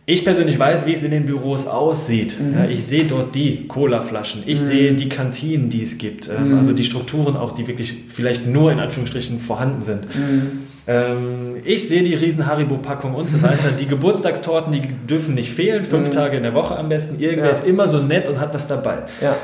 Ich 0.08 0.24
persönlich 0.24 0.60
weiß, 0.60 0.86
wie 0.86 0.94
es 0.94 1.02
in 1.02 1.10
den 1.10 1.26
Büros 1.26 1.66
aussieht. 1.66 2.40
Mhm. 2.40 2.54
Ja, 2.54 2.66
ich 2.66 2.86
sehe 2.86 3.06
dort 3.06 3.34
die 3.34 3.68
Colaflaschen, 3.68 4.44
ich 4.46 4.62
mhm. 4.62 4.66
sehe 4.66 4.94
die 4.94 5.10
Kantinen, 5.10 5.70
die 5.70 5.82
es 5.82 5.98
gibt, 5.98 6.30
ähm, 6.30 6.52
mhm. 6.52 6.58
also 6.58 6.74
die 6.74 6.84
Strukturen 6.84 7.36
auch, 7.36 7.54
die 7.54 7.68
wirklich 7.68 8.06
vielleicht 8.08 8.46
nur 8.46 8.72
in 8.72 8.80
Anführungsstrichen 8.80 9.40
vorhanden 9.40 9.82
sind. 9.82 10.06
Mhm. 10.16 10.68
Ähm, 10.88 11.56
ich 11.66 11.88
sehe 11.88 12.04
die 12.04 12.14
riesen 12.14 12.46
Haribo-Packung 12.46 13.16
und 13.16 13.32
so 13.32 13.42
weiter. 13.42 13.72
Die 13.80 13.88
Geburtstagstorten, 13.88 14.72
die 14.72 14.82
dürfen 14.82 15.34
nicht 15.34 15.52
fehlen, 15.52 15.84
fünf 15.84 16.10
mhm. 16.10 16.12
Tage 16.12 16.38
in 16.38 16.44
der 16.44 16.54
Woche 16.54 16.78
am 16.78 16.90
besten. 16.90 17.20
Irgendwer 17.20 17.46
ja. 17.46 17.52
ist 17.52 17.66
immer 17.66 17.88
so 17.88 17.98
nett 17.98 18.28
und 18.28 18.40
hat 18.40 18.54
was 18.54 18.68
dabei. 18.68 19.00
Ja. 19.20 19.36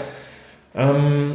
Ähm, 0.75 1.31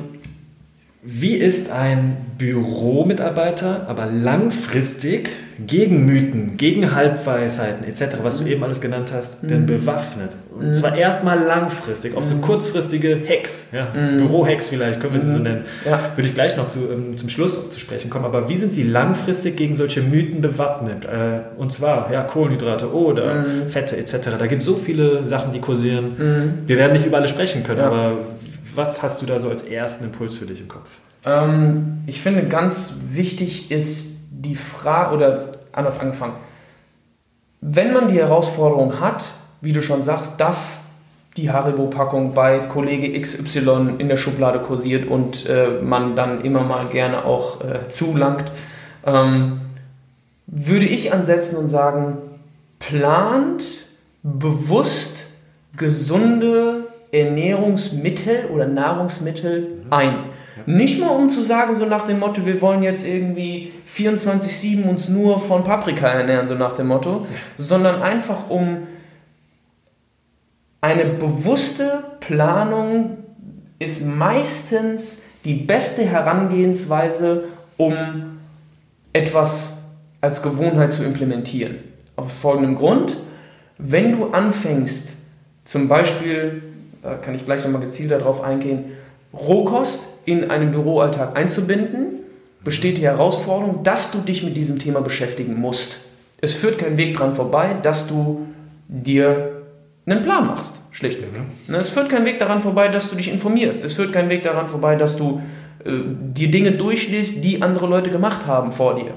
wie 1.09 1.37
ist 1.37 1.71
ein 1.71 2.17
Büromitarbeiter 2.37 3.87
aber 3.89 4.07
langfristig 4.07 5.31
gegen 5.65 6.05
Mythen, 6.05 6.57
gegen 6.57 6.97
Halbweisheiten 6.97 7.87
etc., 7.87 8.19
was 8.25 8.39
du 8.39 8.45
mhm. 8.45 8.51
eben 8.51 8.65
alles 8.65 8.81
genannt 8.81 9.13
hast, 9.15 9.45
mhm. 9.45 9.49
denn 9.49 9.67
bewaffnet? 9.67 10.37
Und 10.51 10.67
mhm. 10.67 10.75
zwar 10.75 10.97
erstmal 10.97 11.39
langfristig, 11.39 12.17
auf 12.17 12.25
so 12.25 12.35
mhm. 12.35 12.41
kurzfristige 12.43 13.23
Hacks, 13.25 13.69
ja, 13.73 13.87
mhm. 13.95 14.17
Bürohacks 14.17 14.69
vielleicht, 14.69 15.01
können 15.01 15.13
wir 15.13 15.21
sie 15.21 15.31
so 15.31 15.37
mhm. 15.37 15.45
nennen. 15.45 15.65
Ja. 15.89 16.11
Würde 16.17 16.27
ich 16.29 16.35
gleich 16.35 16.57
noch 16.57 16.67
zu, 16.67 16.81
ähm, 16.93 17.17
zum 17.17 17.29
Schluss 17.29 17.71
zu 17.71 17.79
sprechen 17.79 18.11
kommen. 18.11 18.25
Aber 18.25 18.49
wie 18.49 18.57
sind 18.57 18.75
sie 18.75 18.83
langfristig 18.83 19.57
gegen 19.57 19.77
solche 19.77 20.01
Mythen 20.03 20.41
bewaffnet? 20.41 21.05
Äh, 21.05 21.43
und 21.57 21.71
zwar 21.71 22.13
ja, 22.13 22.23
Kohlenhydrate 22.23 22.93
oder 22.93 23.45
Fette 23.69 23.97
etc. 23.97 24.31
Da 24.37 24.47
gibt 24.49 24.63
es 24.63 24.67
so 24.67 24.75
viele 24.75 25.25
Sachen, 25.29 25.53
die 25.53 25.61
kursieren. 25.61 26.65
Wir 26.67 26.77
werden 26.77 26.95
nicht 26.95 27.07
über 27.07 27.19
alle 27.19 27.29
sprechen 27.29 27.63
können, 27.63 27.79
ja. 27.79 27.87
aber 27.87 28.19
was 28.77 29.03
hast 29.03 29.23
du 29.23 29.27
da 29.27 29.41
so 29.41 29.49
als 29.49 29.63
ersten 29.63 30.05
Impuls 30.05 30.37
für 30.37 30.47
dich 30.47 30.61
im 30.61 30.69
Kopf? 30.69 30.91
Ähm, 31.25 32.05
ich 32.07 32.21
finde, 32.21 32.45
ganz 32.47 33.01
wichtig 33.11 33.71
ist 33.71 34.21
die 34.31 34.57
Frage, 34.57 35.15
oder 35.15 35.53
anders 35.73 36.01
angefangen, 36.01 36.35
wenn 37.61 37.93
man 37.93 38.09
die 38.09 38.19
Herausforderung 38.19 39.01
hat, 39.01 39.29
wie 39.61 39.73
du 39.73 39.83
schon 39.83 40.03
sagst, 40.03 40.41
dass 40.41 40.85
die 41.37 41.51
Haribo-Packung 41.51 42.33
bei 42.33 42.59
Kollege 42.61 43.21
XY 43.21 43.97
in 43.99 44.09
der 44.09 44.17
Schublade 44.17 44.61
kursiert 44.61 45.07
und 45.07 45.47
äh, 45.47 45.83
man 45.83 46.17
dann 46.17 46.43
immer 46.43 46.63
mal 46.63 46.87
gerne 46.87 47.25
auch 47.25 47.61
äh, 47.61 47.89
zulangt, 47.89 48.53
ähm, 49.05 49.61
würde 50.47 50.87
ich 50.87 51.13
ansetzen 51.13 51.57
und 51.57 51.69
sagen, 51.69 52.19
plant 52.79 53.65
bewusst 54.23 55.27
gesunde 55.77 56.86
Ernährungsmittel 57.17 58.47
oder 58.53 58.67
Nahrungsmittel 58.67 59.85
ein. 59.91 60.25
Nicht 60.67 61.01
mal 61.01 61.09
um 61.09 61.31
zu 61.31 61.43
sagen, 61.43 61.77
so 61.77 61.85
nach 61.85 62.05
dem 62.05 62.19
Motto, 62.19 62.45
wir 62.45 62.61
wollen 62.61 62.83
jetzt 62.83 63.07
irgendwie 63.07 63.73
24-7 63.89 64.85
uns 64.85 65.09
nur 65.09 65.41
von 65.41 65.65
Paprika 65.65 66.09
ernähren, 66.09 66.47
so 66.47 66.55
nach 66.55 66.73
dem 66.73 66.89
Motto, 66.89 67.27
sondern 67.57 68.03
einfach 68.03 68.49
um 68.51 68.87
eine 70.81 71.05
bewusste 71.05 72.05
Planung 72.21 73.19
ist 73.79 74.07
meistens 74.07 75.23
die 75.45 75.55
beste 75.55 76.05
Herangehensweise, 76.05 77.45
um 77.77 77.95
etwas 79.13 79.83
als 80.21 80.43
Gewohnheit 80.43 80.93
zu 80.93 81.05
implementieren. 81.05 81.79
Aus 82.17 82.39
folgendem 82.39 82.77
Grund, 82.77 83.17
wenn 83.79 84.13
du 84.13 84.31
anfängst, 84.31 85.15
zum 85.65 85.89
Beispiel 85.89 86.63
da 87.03 87.15
kann 87.15 87.35
ich 87.35 87.45
gleich 87.45 87.65
nochmal 87.65 87.83
gezielt 87.83 88.11
darauf 88.11 88.43
eingehen, 88.43 88.93
Rohkost 89.33 90.05
in 90.25 90.51
einen 90.51 90.71
Büroalltag 90.71 91.37
einzubinden, 91.37 92.21
besteht 92.65 92.99
die 92.99 93.03
Herausforderung, 93.03 93.83
dass 93.85 94.11
du 94.11 94.19
dich 94.19 94.43
mit 94.43 94.57
diesem 94.57 94.79
Thema 94.79 95.01
beschäftigen 95.01 95.55
musst. 95.61 95.99
Es 96.41 96.55
führt 96.55 96.79
kein 96.79 96.97
Weg 96.97 97.17
dran 97.17 97.35
vorbei, 97.35 97.77
dass 97.83 98.09
du 98.09 98.47
dir 98.89 99.63
einen 100.07 100.23
Plan 100.23 100.47
machst, 100.47 100.77
schlichtweg. 100.91 101.33
Mhm. 101.33 101.73
Ne, 101.73 101.79
es 101.79 101.91
führt 101.91 102.09
kein 102.09 102.25
Weg 102.25 102.39
daran 102.39 102.61
vorbei, 102.61 102.89
dass 102.89 103.11
du 103.11 103.17
dich 103.17 103.31
informierst. 103.31 103.85
Es 103.85 103.95
führt 103.95 104.13
kein 104.13 104.31
Weg 104.31 104.43
daran 104.43 104.69
vorbei, 104.69 104.97
dass 104.97 105.17
du 105.17 105.41
äh, 105.85 105.91
dir 106.35 106.51
Dinge 106.51 106.73
durchliest, 106.73 107.43
die 107.43 107.63
andere 107.63 107.87
Leute 107.87 108.11
gemacht 108.11 108.47
haben 108.47 108.71
vor 108.71 108.95
dir. 108.97 109.13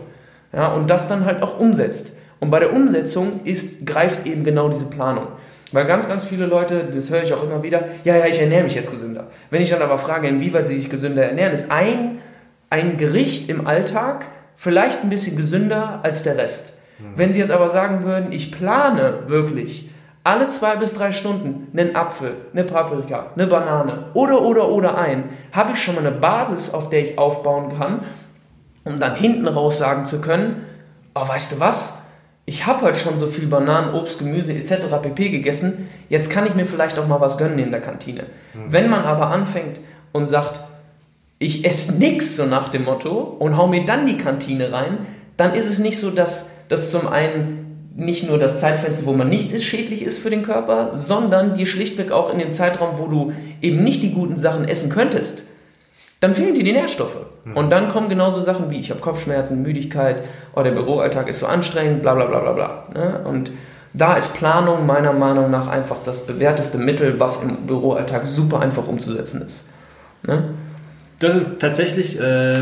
Ja, 0.54 0.68
und 0.70 0.90
das 0.90 1.08
dann 1.08 1.26
halt 1.26 1.44
auch 1.44 1.60
umsetzt. 1.60 2.14
Und 2.40 2.50
bei 2.50 2.60
der 2.60 2.74
Umsetzung 2.74 3.42
ist, 3.44 3.86
greift 3.86 4.26
eben 4.26 4.44
genau 4.44 4.70
diese 4.70 4.86
Planung. 4.86 5.28
Weil 5.72 5.86
ganz, 5.86 6.08
ganz 6.08 6.24
viele 6.24 6.46
Leute, 6.46 6.86
das 6.94 7.12
höre 7.12 7.24
ich 7.24 7.34
auch 7.34 7.44
immer 7.44 7.62
wieder, 7.62 7.86
ja, 8.04 8.18
ja, 8.18 8.26
ich 8.26 8.40
ernähre 8.40 8.64
mich 8.64 8.76
jetzt 8.76 8.92
gesünder. 8.92 9.28
Wenn 9.50 9.62
ich 9.62 9.70
dann 9.70 9.82
aber 9.82 9.98
frage, 9.98 10.28
inwieweit 10.28 10.68
sie 10.68 10.76
sich 10.76 10.90
gesünder 10.90 11.24
ernähren, 11.24 11.54
ist 11.54 11.72
ein, 11.72 12.20
ein 12.70 12.98
Gericht 12.98 13.50
im 13.50 13.68
Alltag 13.68 14.26
vielleicht 14.56 15.04
ein 15.04 15.10
bisschen 15.10 15.38
gesünder 15.38 16.00
als 16.04 16.24
der 16.24 16.38
Rest. 16.38 16.80
Mhm. 17.00 17.04
Wenn 17.16 17.34
sie 17.34 17.40
jetzt 17.40 17.52
aber 17.52 17.70
sagen 17.70 18.04
würden, 18.04 18.32
ich 18.32 18.52
plane 18.52 19.24
wirklich 19.28 19.90
alle 20.24 20.50
zwei 20.50 20.76
bis 20.76 20.94
drei 20.94 21.12
Stunden 21.12 21.68
einen 21.78 21.96
Apfel, 21.96 22.34
eine 22.52 22.64
Paprika, 22.64 23.28
eine 23.36 23.48
Banane 23.48 24.06
oder, 24.14 24.42
oder, 24.42 24.70
oder 24.70 24.98
ein, 24.98 25.26
habe 25.52 25.74
ich 25.74 25.84
schon 25.84 25.96
mal 25.96 26.06
eine 26.06 26.16
Basis, 26.16 26.74
auf 26.74 26.90
der 26.90 27.04
ich 27.04 27.18
aufbauen 27.18 27.78
kann, 27.78 28.02
um 28.84 29.00
dann 29.00 29.16
hinten 29.16 29.48
raus 29.48 29.78
sagen 29.78 30.06
zu 30.06 30.20
können, 30.20 30.66
oh, 31.16 31.28
weißt 31.28 31.54
du 31.54 31.60
was, 31.60 31.99
ich 32.50 32.66
habe 32.66 32.82
heute 32.82 32.98
schon 32.98 33.16
so 33.16 33.28
viel 33.28 33.46
Bananen, 33.46 33.94
Obst, 33.94 34.18
Gemüse 34.18 34.54
etc. 34.54 34.88
pp. 35.04 35.30
gegessen, 35.30 35.88
jetzt 36.10 36.32
kann 36.32 36.48
ich 36.48 36.56
mir 36.56 36.66
vielleicht 36.66 36.98
auch 36.98 37.08
mal 37.08 37.22
was 37.22 37.38
gönnen 37.38 37.60
in 37.60 37.70
der 37.70 37.80
Kantine. 37.80 38.24
Mhm. 38.56 38.60
Wenn 38.70 38.90
man 38.90 39.04
aber 39.04 39.30
anfängt 39.30 39.80
und 40.14 40.26
sagt, 40.26 40.62
ich 41.38 41.64
esse 41.64 42.00
nichts 42.00 42.38
so 42.38 42.48
nach 42.48 42.70
dem 42.70 42.86
Motto 42.86 43.20
und 43.20 43.56
hau 43.56 43.68
mir 43.68 43.86
dann 43.86 44.08
die 44.08 44.18
Kantine 44.18 44.72
rein, 44.72 44.98
dann 45.38 45.54
ist 45.54 45.70
es 45.70 45.78
nicht 45.78 46.00
so, 46.00 46.10
dass 46.10 46.50
das 46.70 46.90
zum 46.90 47.08
einen 47.08 47.92
nicht 47.96 48.28
nur 48.28 48.40
das 48.40 48.60
Zeitfenster, 48.60 49.06
wo 49.06 49.14
man 49.14 49.30
nichts 49.30 49.54
isst, 49.54 49.66
schädlich 49.66 50.02
ist 50.02 50.18
für 50.18 50.32
den 50.32 50.42
Körper, 50.42 50.98
sondern 50.98 51.54
dir 51.54 51.68
schlichtweg 51.68 52.12
auch 52.12 52.34
in 52.34 52.40
dem 52.40 52.52
Zeitraum, 52.52 52.98
wo 52.98 53.06
du 53.06 53.32
eben 53.62 53.84
nicht 53.84 54.02
die 54.02 54.12
guten 54.12 54.40
Sachen 54.40 54.68
essen 54.68 54.90
könntest, 54.90 55.46
dann 56.20 56.36
fehlen 56.36 56.54
dir 56.54 56.64
die 56.64 56.74
Nährstoffe. 56.74 57.18
Mhm. 57.46 57.56
Und 57.56 57.70
dann 57.70 57.90
kommen 57.90 58.10
genauso 58.10 58.42
Sachen 58.42 58.70
wie, 58.72 58.80
ich 58.80 58.90
habe 58.90 59.00
Kopfschmerzen, 59.00 59.62
Müdigkeit, 59.62 60.24
oh, 60.54 60.62
der 60.62 60.72
Büroalltag 60.72 61.30
ist 61.30 61.40
so 61.40 61.48
anstrengend, 61.48 62.02
bla 62.02 62.14
bla 62.14 62.26
bla 62.26 62.40
bla 62.40 62.52
bla. 62.54 62.84
Ne? 62.94 63.22
Und 63.24 63.52
da 63.94 64.16
ist 64.16 64.34
Planung 64.36 64.86
meiner 64.86 65.14
Meinung 65.14 65.50
nach 65.50 65.68
einfach 65.68 65.98
das 66.04 66.28
bewährteste 66.28 66.78
Mittel, 66.78 67.20
was 67.20 67.42
im 67.44 67.68
Büroalltag 67.68 68.26
super 68.26 68.60
einfach 68.60 68.88
umzusetzen 68.88 69.42
ist. 69.42 69.70
Ne? 70.24 70.44
Das 71.20 71.36
ist 71.36 71.60
tatsächlich, 71.60 72.20
äh, 72.20 72.60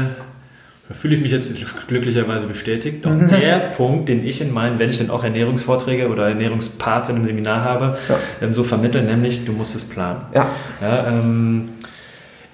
fühle 0.92 1.16
ich 1.16 1.22
mich 1.22 1.32
jetzt 1.32 1.52
glücklicherweise 1.88 2.48
bestätigt. 2.48 3.06
Doch 3.06 3.12
der 3.30 3.72
Punkt, 3.76 4.08
den 4.08 4.26
ich 4.26 4.40
in 4.40 4.54
meinen, 4.54 4.80
wenn 4.80 4.90
ich 4.90 5.00
denn 5.00 5.10
auch 5.10 5.24
Ernährungsvorträge 5.24 6.08
oder 6.08 6.30
Ernährungsparts 6.30 7.10
in 7.10 7.18
einem 7.18 7.26
Seminar 7.26 7.64
habe, 7.64 7.98
ja. 8.08 8.20
ähm, 8.42 8.54
so 8.54 8.64
vermittle, 8.64 9.02
nämlich 9.02 9.46
du 9.46 9.52
musst 9.52 9.76
es 9.76 9.84
planen. 9.84 10.22
Ja. 10.34 10.48
ja 10.80 11.08
ähm, 11.08 11.70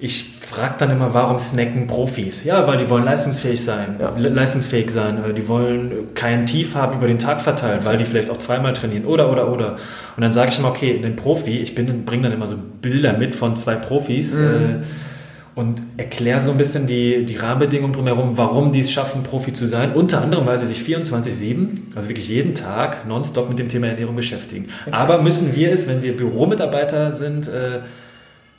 ich 0.00 0.33
frage 0.46 0.74
dann 0.78 0.90
immer, 0.90 1.14
warum 1.14 1.38
snacken 1.38 1.86
Profis? 1.86 2.44
Ja, 2.44 2.66
weil 2.66 2.78
die 2.78 2.88
wollen 2.90 3.04
leistungsfähig 3.04 3.62
sein, 3.62 3.96
ja. 3.98 4.12
leistungsfähig 4.16 4.90
sein. 4.90 5.22
Die 5.36 5.48
wollen 5.48 6.14
kein 6.14 6.46
Tief 6.46 6.74
haben 6.74 6.98
über 6.98 7.06
den 7.06 7.18
Tag 7.18 7.40
verteilt, 7.40 7.86
weil 7.86 7.98
die 7.98 8.04
vielleicht 8.04 8.30
auch 8.30 8.38
zweimal 8.38 8.72
trainieren 8.72 9.04
oder 9.04 9.30
oder 9.30 9.50
oder. 9.50 9.72
Und 10.16 10.22
dann 10.22 10.32
sage 10.32 10.50
ich 10.50 10.58
immer, 10.58 10.68
okay, 10.68 10.98
den 10.98 11.16
Profi, 11.16 11.58
ich 11.58 11.74
bringe 11.74 12.04
dann 12.04 12.32
immer 12.32 12.48
so 12.48 12.56
Bilder 12.82 13.12
mit 13.14 13.34
von 13.34 13.56
zwei 13.56 13.76
Profis. 13.76 14.34
Mhm. 14.34 14.44
Äh, 14.44 14.84
und 15.54 15.80
erkläre 15.96 16.40
so 16.40 16.50
ein 16.50 16.56
bisschen 16.56 16.86
die, 16.86 17.24
die 17.24 17.36
Rahmenbedingungen 17.36 17.92
drumherum, 17.92 18.36
warum 18.36 18.72
die 18.72 18.80
es 18.80 18.90
schaffen, 18.90 19.22
Profi 19.22 19.52
zu 19.52 19.68
sein. 19.68 19.92
Unter 19.92 20.20
anderem, 20.20 20.46
weil 20.46 20.58
sie 20.58 20.66
sich 20.66 20.78
24-7, 20.80 21.94
also 21.94 22.08
wirklich 22.08 22.28
jeden 22.28 22.54
Tag, 22.54 23.06
nonstop 23.06 23.48
mit 23.48 23.60
dem 23.60 23.68
Thema 23.68 23.86
Ernährung 23.86 24.16
beschäftigen. 24.16 24.64
Exakt. 24.86 24.96
Aber 24.96 25.22
müssen 25.22 25.54
wir 25.54 25.72
es, 25.72 25.86
wenn 25.86 26.02
wir 26.02 26.16
Büromitarbeiter 26.16 27.12
sind, 27.12 27.46
äh, 27.46 27.80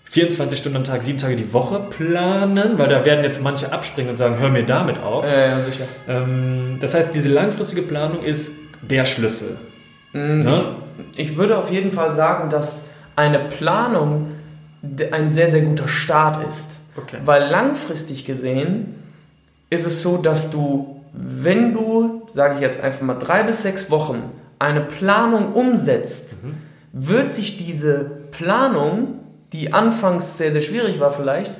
24 0.06 0.58
Stunden 0.58 0.78
am 0.78 0.84
Tag, 0.84 1.04
sieben 1.04 1.18
Tage 1.18 1.36
die 1.36 1.52
Woche 1.52 1.80
planen, 1.90 2.78
weil 2.78 2.88
da 2.88 3.04
werden 3.04 3.24
jetzt 3.24 3.42
manche 3.42 3.74
abspringen 3.74 4.12
und 4.12 4.16
sagen, 4.16 4.40
hör 4.40 4.50
mir 4.50 4.66
damit 4.66 5.00
auf. 5.00 5.26
Ja, 5.26 5.48
ja 5.48 5.60
sicher. 5.60 5.86
Ähm, 6.08 6.78
das 6.80 6.94
heißt, 6.94 7.14
diese 7.14 7.30
langfristige 7.30 7.82
Planung 7.82 8.24
ist 8.24 8.54
der 8.82 9.06
Schlüssel. 9.06 9.58
Mhm, 10.14 10.44
ne? 10.44 10.64
ich, 11.16 11.32
ich 11.32 11.38
würde 11.38 11.58
auf 11.58 11.72
jeden 11.72 11.92
Fall 11.92 12.12
sagen, 12.12 12.50
dass 12.50 12.90
eine 13.16 13.40
Planung 13.40 14.32
ein 15.12 15.32
sehr, 15.32 15.50
sehr 15.50 15.62
guter 15.62 15.88
Start 15.88 16.46
ist. 16.48 16.80
Okay. 16.96 17.18
Weil 17.26 17.50
langfristig 17.50 18.26
gesehen 18.26 18.96
ist 19.70 19.86
es 19.86 20.02
so, 20.02 20.18
dass 20.18 20.52
du, 20.52 21.02
wenn 21.14 21.74
du, 21.74 22.28
sage 22.32 22.56
ich 22.56 22.62
jetzt 22.62 22.82
einfach 22.82 23.02
mal, 23.02 23.16
drei 23.16 23.44
bis 23.44 23.64
sechs 23.64 23.92
Wochen 23.92 24.24
eine 24.60 24.82
Planung 24.82 25.54
umsetzt, 25.54 26.44
mhm. 26.44 26.56
wird 26.94 27.32
sich 27.32 27.58
diese 27.58 28.10
Planung, 28.32 29.20
die 29.56 29.74
anfangs 29.74 30.38
sehr, 30.38 30.52
sehr 30.52 30.62
schwierig 30.62 31.00
war 31.00 31.12
vielleicht, 31.12 31.54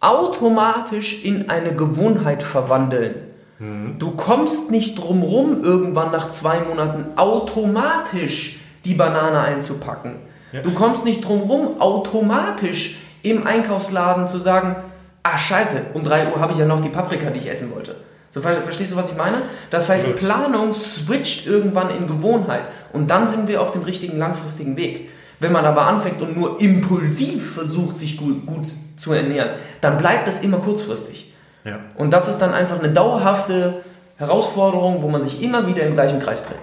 automatisch 0.00 1.24
in 1.24 1.50
eine 1.50 1.74
Gewohnheit 1.74 2.42
verwandeln. 2.42 3.14
Mhm. 3.58 3.96
Du 3.98 4.12
kommst 4.12 4.70
nicht 4.70 4.96
drum 4.96 5.22
rum, 5.22 5.62
irgendwann 5.62 6.12
nach 6.12 6.28
zwei 6.28 6.60
Monaten 6.60 7.06
automatisch 7.16 8.60
die 8.84 8.94
Banane 8.94 9.40
einzupacken. 9.40 10.16
Ja. 10.52 10.62
Du 10.62 10.72
kommst 10.72 11.04
nicht 11.04 11.20
drum 11.26 11.42
rum, 11.42 11.80
automatisch 11.80 12.98
im 13.22 13.46
Einkaufsladen 13.46 14.26
zu 14.26 14.38
sagen, 14.38 14.76
ah 15.22 15.36
scheiße, 15.36 15.82
um 15.94 16.02
3 16.02 16.32
Uhr 16.32 16.40
habe 16.40 16.52
ich 16.52 16.58
ja 16.58 16.64
noch 16.64 16.80
die 16.80 16.88
Paprika, 16.88 17.30
die 17.30 17.40
ich 17.40 17.50
essen 17.50 17.72
wollte. 17.74 17.96
So, 18.30 18.40
verstehst 18.40 18.92
du, 18.92 18.96
was 18.96 19.10
ich 19.10 19.16
meine? 19.16 19.42
Das 19.70 19.90
heißt, 19.90 20.16
Planung 20.16 20.72
switcht 20.72 21.48
irgendwann 21.48 21.90
in 21.90 22.06
Gewohnheit 22.06 22.62
und 22.92 23.10
dann 23.10 23.26
sind 23.26 23.48
wir 23.48 23.60
auf 23.60 23.72
dem 23.72 23.82
richtigen 23.82 24.18
langfristigen 24.18 24.76
Weg. 24.76 25.10
Wenn 25.40 25.52
man 25.52 25.64
aber 25.64 25.86
anfängt 25.86 26.20
und 26.20 26.36
nur 26.36 26.60
impulsiv 26.60 27.54
versucht, 27.54 27.96
sich 27.96 28.18
gut, 28.18 28.46
gut 28.46 28.66
zu 28.96 29.12
ernähren, 29.12 29.50
dann 29.80 29.96
bleibt 29.96 30.28
das 30.28 30.40
immer 30.40 30.58
kurzfristig. 30.58 31.32
Ja. 31.64 31.80
Und 31.96 32.10
das 32.10 32.28
ist 32.28 32.38
dann 32.38 32.52
einfach 32.52 32.78
eine 32.78 32.92
dauerhafte 32.92 33.82
Herausforderung, 34.16 35.02
wo 35.02 35.08
man 35.08 35.22
sich 35.22 35.42
immer 35.42 35.66
wieder 35.66 35.82
im 35.82 35.94
gleichen 35.94 36.20
Kreis 36.20 36.46
dreht. 36.46 36.58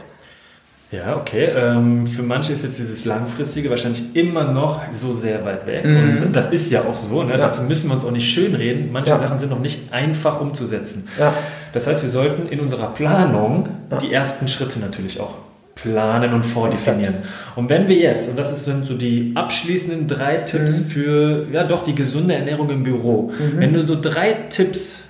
Ja, 0.90 1.18
okay. 1.18 1.50
Ähm, 1.54 2.08
für 2.08 2.24
manche 2.24 2.54
ist 2.54 2.64
jetzt 2.64 2.80
dieses 2.80 3.04
Langfristige 3.04 3.70
wahrscheinlich 3.70 4.16
immer 4.16 4.46
noch 4.46 4.80
so 4.94 5.14
sehr 5.14 5.44
weit 5.44 5.66
weg. 5.66 5.84
Mhm. 5.84 6.24
Und 6.28 6.36
das 6.36 6.50
ist 6.50 6.72
ja 6.72 6.82
auch 6.82 6.98
so. 6.98 7.24
Ne? 7.24 7.32
Ja. 7.32 7.38
Dazu 7.38 7.64
müssen 7.64 7.90
wir 7.90 7.96
uns 7.96 8.06
auch 8.06 8.12
nicht 8.12 8.32
schönreden. 8.32 8.92
Manche 8.94 9.10
ja. 9.10 9.18
Sachen 9.18 9.38
sind 9.38 9.50
noch 9.50 9.60
nicht 9.60 9.92
einfach 9.92 10.40
umzusetzen. 10.40 11.10
Ja. 11.20 11.34
Das 11.74 11.88
heißt, 11.88 12.04
wir 12.04 12.10
sollten 12.10 12.48
in 12.48 12.62
unserer 12.62 12.94
Planung 12.94 13.68
die 14.02 14.14
ersten 14.14 14.48
Schritte 14.48 14.80
natürlich 14.80 15.20
auch 15.20 15.36
planen 15.82 16.34
und 16.34 16.46
vordefinieren. 16.46 17.16
Und 17.56 17.70
wenn 17.70 17.88
wir 17.88 17.98
jetzt, 17.98 18.30
und 18.30 18.38
das 18.38 18.66
sind 18.66 18.86
so 18.86 18.96
die 18.96 19.32
abschließenden 19.36 20.08
drei 20.08 20.38
Tipps 20.38 20.80
mhm. 20.80 20.84
für 20.86 21.48
ja 21.52 21.64
doch 21.64 21.84
die 21.84 21.96
gesunde 21.96 22.36
Ernährung 22.36 22.70
im 22.70 22.84
Büro, 22.84 23.32
mhm. 23.32 23.60
wenn 23.60 23.74
du 23.74 23.84
so 23.84 24.00
drei 24.00 24.34
Tipps, 24.50 25.04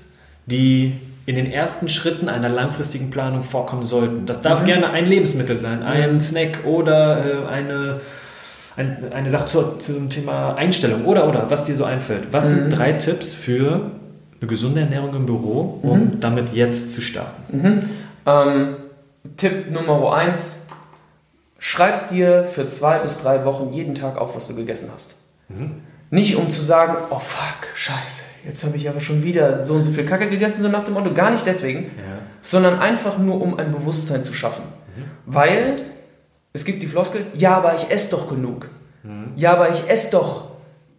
die 0.46 0.94
in 1.26 1.36
den 1.36 1.52
ersten 1.52 1.90
Schritten 1.90 2.30
einer 2.30 2.48
langfristigen 2.48 3.10
Planung 3.10 3.44
vorkommen 3.44 3.84
sollten. 3.84 4.26
Das 4.26 4.42
darf 4.42 4.62
mhm. 4.62 4.66
gerne 4.66 4.90
ein 4.92 5.06
Lebensmittel 5.06 5.58
sein, 5.58 5.84
ein 5.84 6.16
mhm. 6.16 6.20
Snack 6.22 6.66
oder 6.66 7.26
äh, 7.26 7.48
eine, 7.48 8.00
ein, 8.78 9.12
eine 9.12 9.30
Sache 9.30 9.46
zur, 9.46 9.80
zum 9.80 10.10
Thema 10.10 10.56
Einstellung 10.56 11.06
oder 11.06 11.28
oder 11.28 11.50
was 11.50 11.66
dir 11.66 11.76
so 11.76 11.84
einfällt. 11.84 12.28
Was 12.32 12.50
mhm. 12.50 12.56
sind 12.56 12.78
drei 12.78 12.94
Tipps 12.94 13.34
für 13.34 13.92
eine 14.40 14.48
gesunde 14.48 14.82
Ernährung 14.82 15.14
im 15.16 15.26
Büro, 15.26 15.80
um 15.82 16.00
mhm. 16.00 16.20
damit 16.22 16.54
jetzt 16.54 16.94
zu 16.94 17.02
starten? 17.02 17.58
Mhm. 17.58 17.82
Ähm, 18.26 18.76
Tipp 19.38 19.72
Nummer 19.72 20.14
eins: 20.14 20.66
Schreib 21.60 22.10
dir 22.10 22.44
für 22.44 22.68
zwei 22.68 23.00
bis 23.00 23.20
drei 23.20 23.46
Wochen 23.46 23.72
jeden 23.74 23.96
Tag 23.96 24.18
auf, 24.18 24.36
was 24.36 24.48
du 24.48 24.56
gegessen 24.56 24.92
hast. 24.94 25.16
Mhm. 25.50 25.82
Nicht 26.10 26.38
um 26.38 26.50
zu 26.50 26.62
sagen, 26.62 26.96
oh 27.10 27.20
fuck, 27.20 27.68
scheiße, 27.76 28.24
jetzt 28.46 28.64
habe 28.64 28.78
ich 28.78 28.88
aber 28.88 29.02
schon 29.02 29.24
wieder 29.24 29.58
so 29.58 29.74
und 29.74 29.84
so 29.84 29.92
viel 29.92 30.06
Kacke 30.06 30.30
gegessen, 30.30 30.62
so 30.62 30.70
nach 30.70 30.84
dem 30.84 30.94
Motto, 30.94 31.14
gar 31.14 31.32
nicht 31.32 31.46
deswegen, 31.46 31.84
ja. 31.84 32.20
sondern 32.40 32.80
einfach 32.80 33.18
nur, 33.18 33.42
um 33.42 33.60
ein 33.60 33.72
Bewusstsein 33.72 34.24
zu 34.24 34.34
schaffen. 34.34 34.64
Mhm. 34.96 35.04
Weil 35.26 35.76
es 36.54 36.64
gibt 36.64 36.82
die 36.82 36.88
Floskel, 36.88 37.26
ja, 37.34 37.58
aber 37.58 37.76
ich 37.76 37.92
esse 37.92 38.12
doch 38.12 38.30
genug. 38.30 38.70
Mhm. 39.04 39.34
Ja, 39.36 39.54
aber 39.54 39.70
ich 39.70 39.90
esse 39.90 40.12
doch 40.12 40.48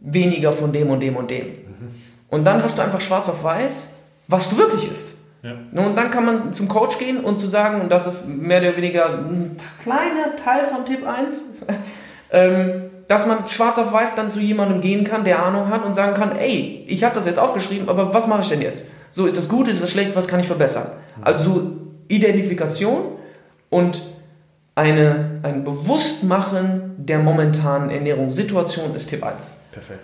weniger 0.01 0.53
von 0.53 0.73
dem 0.73 0.91
und 0.91 1.01
dem 1.01 1.17
und 1.17 1.31
dem. 1.31 1.47
Mhm. 1.47 1.95
Und 2.29 2.45
dann 2.45 2.63
hast 2.63 2.77
du 2.77 2.83
einfach 2.83 3.01
schwarz 3.01 3.31
auf 3.31 3.43
weiß, 3.43 3.95
was 4.27 4.51
du 4.51 4.59
wirklich 4.59 4.91
isst. 4.91 5.15
Ja. 5.43 5.53
Und 5.53 5.97
dann 5.97 6.11
kann 6.11 6.25
man 6.25 6.53
zum 6.53 6.69
Coach 6.69 6.99
gehen 6.99 7.21
und 7.21 7.39
zu 7.39 7.47
sagen, 7.47 7.81
und 7.81 7.91
das 7.91 8.07
ist 8.07 8.29
mehr 8.29 8.61
oder 8.61 8.77
weniger 8.77 9.19
ein 9.19 9.57
kleiner 9.83 10.35
Teil 10.37 10.67
von 10.67 10.85
Tipp 10.85 11.07
1, 11.07 11.45
ähm, 12.33 12.83
dass 13.07 13.27
man 13.27 13.47
schwarz 13.47 13.79
auf 13.79 13.93
weiß 13.93 14.17
dann 14.17 14.31
zu 14.31 14.41
jemandem 14.41 14.81
gehen 14.81 15.05
kann, 15.05 15.25
der 15.25 15.43
Ahnung 15.43 15.71
hat 15.71 15.85
und 15.85 15.95
sagen 15.95 16.15
kann, 16.15 16.37
ey, 16.37 16.85
ich 16.87 17.05
habe 17.05 17.15
das 17.15 17.27
jetzt 17.27 17.39
aufgeschrieben, 17.39 17.89
aber 17.89 18.13
was 18.13 18.27
mache 18.27 18.43
ich 18.43 18.49
denn 18.49 18.61
jetzt? 18.61 18.89
So, 19.11 19.27
ist 19.27 19.39
das 19.39 19.49
gut, 19.49 19.69
ist 19.69 19.83
das 19.83 19.91
schlecht, 19.91 20.15
was 20.15 20.29
kann 20.29 20.41
ich 20.41 20.47
verbessern? 20.47 20.91
Also 21.23 21.73
Identifikation 22.09 23.13
und 23.71 24.03
eine, 24.75 25.41
ein 25.43 25.65
Bewusstmachen 25.65 26.95
der 26.99 27.19
momentanen 27.19 27.91
Ernährungssituation 27.91 28.95
ist 28.95 29.09
Tipp 29.09 29.25
1. 29.25 29.55
Perfekt. 29.73 30.01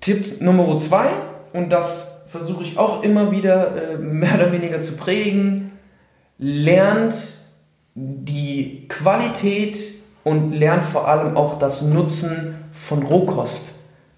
Tipp 0.00 0.40
Nummer 0.40 0.76
2, 0.76 1.06
und 1.54 1.70
das 1.70 2.13
versuche 2.34 2.64
ich 2.64 2.78
auch 2.78 3.04
immer 3.04 3.30
wieder 3.30 3.92
äh, 3.92 3.96
mehr 3.96 4.34
oder 4.34 4.50
weniger 4.50 4.80
zu 4.80 4.96
predigen, 4.96 5.70
lernt 6.36 7.14
die 7.94 8.88
Qualität 8.88 9.78
und 10.24 10.50
lernt 10.50 10.84
vor 10.84 11.06
allem 11.06 11.36
auch 11.36 11.60
das 11.60 11.82
Nutzen 11.82 12.56
von 12.72 13.04
Rohkost 13.04 13.76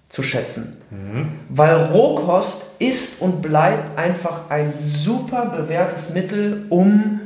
zu 0.09 0.23
schätzen. 0.23 0.81
Mhm. 0.89 1.27
Weil 1.49 1.75
Rohkost 1.75 2.65
ist 2.79 3.21
und 3.21 3.43
bleibt 3.43 3.99
einfach 3.99 4.49
ein 4.49 4.73
super 4.77 5.45
bewährtes 5.55 6.15
Mittel, 6.15 6.65
um 6.69 7.19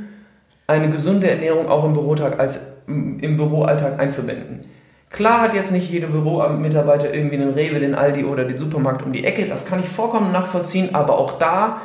eine 0.67 0.89
gesunde 0.89 1.30
Ernährung 1.30 1.69
auch 1.69 1.86
im, 1.86 1.93
Bürotag 1.93 2.38
als, 2.38 2.60
im 2.86 3.38
Büroalltag 3.38 3.97
einzubinden. 3.97 4.60
Klar 5.12 5.41
hat 5.41 5.54
jetzt 5.54 5.74
nicht 5.74 5.89
jeder 5.89 6.08
Büromitarbeiter 6.08 7.13
irgendwie 7.13 7.36
einen 7.36 7.54
Rewe, 7.54 7.80
den 7.80 7.95
Aldi 7.95 8.24
oder 8.24 8.45
den 8.45 8.58
Supermarkt 8.58 9.06
um 9.06 9.12
die 9.12 9.26
Ecke, 9.26 9.45
das 9.45 9.65
kann 9.65 9.82
ich 9.82 9.89
vollkommen 9.89 10.32
nachvollziehen, 10.32 10.95
aber 10.95 11.17
auch 11.17 11.38
da 11.38 11.82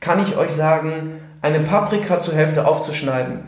kann 0.00 0.22
ich 0.22 0.36
euch 0.38 0.50
sagen, 0.50 1.20
eine 1.42 1.60
Paprika 1.60 2.18
zur 2.18 2.34
Hälfte 2.34 2.66
aufzuschneiden, 2.66 3.40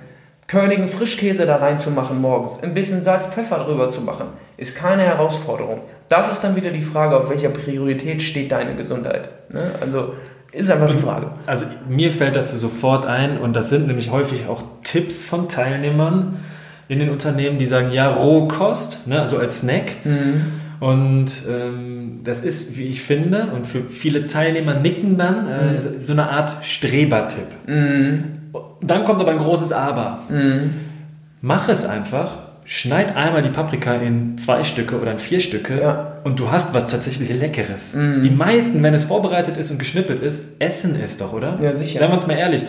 körnigen 0.49 0.88
Frischkäse 0.88 1.47
da 1.47 1.57
reinzumachen 1.57 2.21
morgens, 2.21 2.62
ein 2.62 2.75
bisschen 2.75 3.03
Salz, 3.03 3.27
Pfeffer 3.27 3.59
drüber 3.61 3.88
zu 3.88 4.03
machen, 4.03 4.27
ist 4.59 4.77
keine 4.77 5.03
Herausforderung. 5.03 5.81
Das 6.11 6.31
ist 6.31 6.45
dann 6.45 6.57
wieder 6.57 6.71
die 6.71 6.83
Frage, 6.83 7.16
auf 7.16 7.31
welcher 7.31 7.49
Priorität 7.49 8.21
steht 8.21 8.53
deine 8.53 8.75
Gesundheit. 8.75 9.31
Ne? 9.51 9.62
Also 9.81 10.12
ist 10.53 10.71
einfach 10.71 10.90
die 10.90 10.99
Frage. 10.99 11.29
Also 11.47 11.64
mir 11.88 12.11
fällt 12.11 12.37
dazu 12.37 12.59
sofort 12.59 13.07
ein, 13.07 13.38
und 13.38 13.57
das 13.57 13.71
sind 13.71 13.87
nämlich 13.87 14.11
häufig 14.11 14.47
auch 14.47 14.62
Tipps 14.83 15.23
von 15.23 15.49
Teilnehmern 15.49 16.45
in 16.93 17.01
den 17.01 17.11
Unternehmen, 17.11 17.59
die 17.59 17.65
sagen, 17.65 17.93
ja, 17.93 18.09
Rohkost, 18.09 19.07
ne, 19.07 19.21
also 19.21 19.39
als 19.39 19.61
Snack. 19.61 20.05
Mhm. 20.05 20.43
Und 20.81 21.43
ähm, 21.49 22.21
das 22.25 22.45
ist, 22.45 22.77
wie 22.77 22.89
ich 22.89 23.03
finde, 23.03 23.53
und 23.55 23.67
für 23.67 23.83
viele 23.83 24.27
Teilnehmer 24.27 24.75
nicken 24.75 25.17
dann, 25.17 25.47
äh, 25.47 25.73
mhm. 25.73 26.01
so 26.01 26.13
eine 26.13 26.29
Art 26.29 26.55
Strebertipp. 26.63 27.47
Mhm. 27.67 28.25
Dann 28.81 29.05
kommt 29.05 29.21
aber 29.21 29.31
ein 29.31 29.39
großes 29.39 29.73
Aber. 29.73 30.21
Mhm. 30.29 30.75
Mach 31.41 31.69
es 31.69 31.85
einfach, 31.85 32.39
schneid 32.65 33.17
einmal 33.17 33.43
die 33.43 33.49
Paprika 33.49 33.95
in 33.95 34.39
zwei 34.39 34.65
Stücke 34.65 35.01
oder 35.01 35.13
in 35.13 35.19
vier 35.19 35.41
Stücke 35.41 35.81
ja. 35.81 36.17
und 36.25 36.39
du 36.39 36.51
hast 36.51 36.75
was 36.75 36.91
tatsächlich 36.91 37.29
Leckeres. 37.29 37.95
Mhm. 37.95 38.23
Die 38.23 38.31
meisten, 38.31 38.83
wenn 38.83 38.95
es 38.95 39.05
vorbereitet 39.05 39.57
ist 39.57 39.71
und 39.71 39.79
geschnippelt 39.79 40.23
ist, 40.23 40.45
essen 40.59 40.97
es 41.03 41.19
doch, 41.19 41.33
oder? 41.33 41.59
Ja, 41.63 41.73
sicher. 41.73 41.99
Seien 41.99 42.11
wir 42.11 42.15
uns 42.15 42.27
mal 42.27 42.37
ehrlich. 42.37 42.65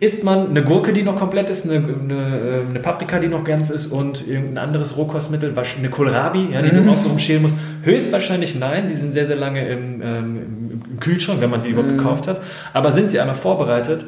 Isst 0.00 0.24
man 0.24 0.48
eine 0.50 0.64
Gurke, 0.64 0.92
die 0.92 1.02
noch 1.02 1.16
komplett 1.16 1.48
ist, 1.48 1.70
eine, 1.70 1.76
eine, 1.76 2.64
eine, 2.68 2.80
Paprika, 2.80 3.20
die 3.20 3.28
noch 3.28 3.44
ganz 3.44 3.70
ist 3.70 3.92
und 3.92 4.26
irgendein 4.26 4.58
anderes 4.58 4.96
Rohkostmittel, 4.96 5.54
eine 5.78 5.90
Kohlrabi, 5.90 6.48
ja, 6.52 6.62
die 6.62 6.74
mhm. 6.74 6.84
du 6.84 6.90
auch 6.90 6.96
so 6.96 7.10
umschälen 7.10 7.42
musst? 7.42 7.56
Höchstwahrscheinlich 7.82 8.56
nein, 8.56 8.88
sie 8.88 8.96
sind 8.96 9.12
sehr, 9.12 9.26
sehr 9.26 9.36
lange 9.36 9.68
im, 9.68 10.02
ähm, 10.02 10.80
im 10.90 11.00
Kühlschrank, 11.00 11.40
wenn 11.40 11.50
man 11.50 11.62
sie 11.62 11.70
überhaupt 11.70 11.96
gekauft 11.96 12.26
hat. 12.26 12.40
Aber 12.72 12.90
sind 12.90 13.10
sie 13.10 13.20
einmal 13.20 13.36
vorbereitet, 13.36 14.04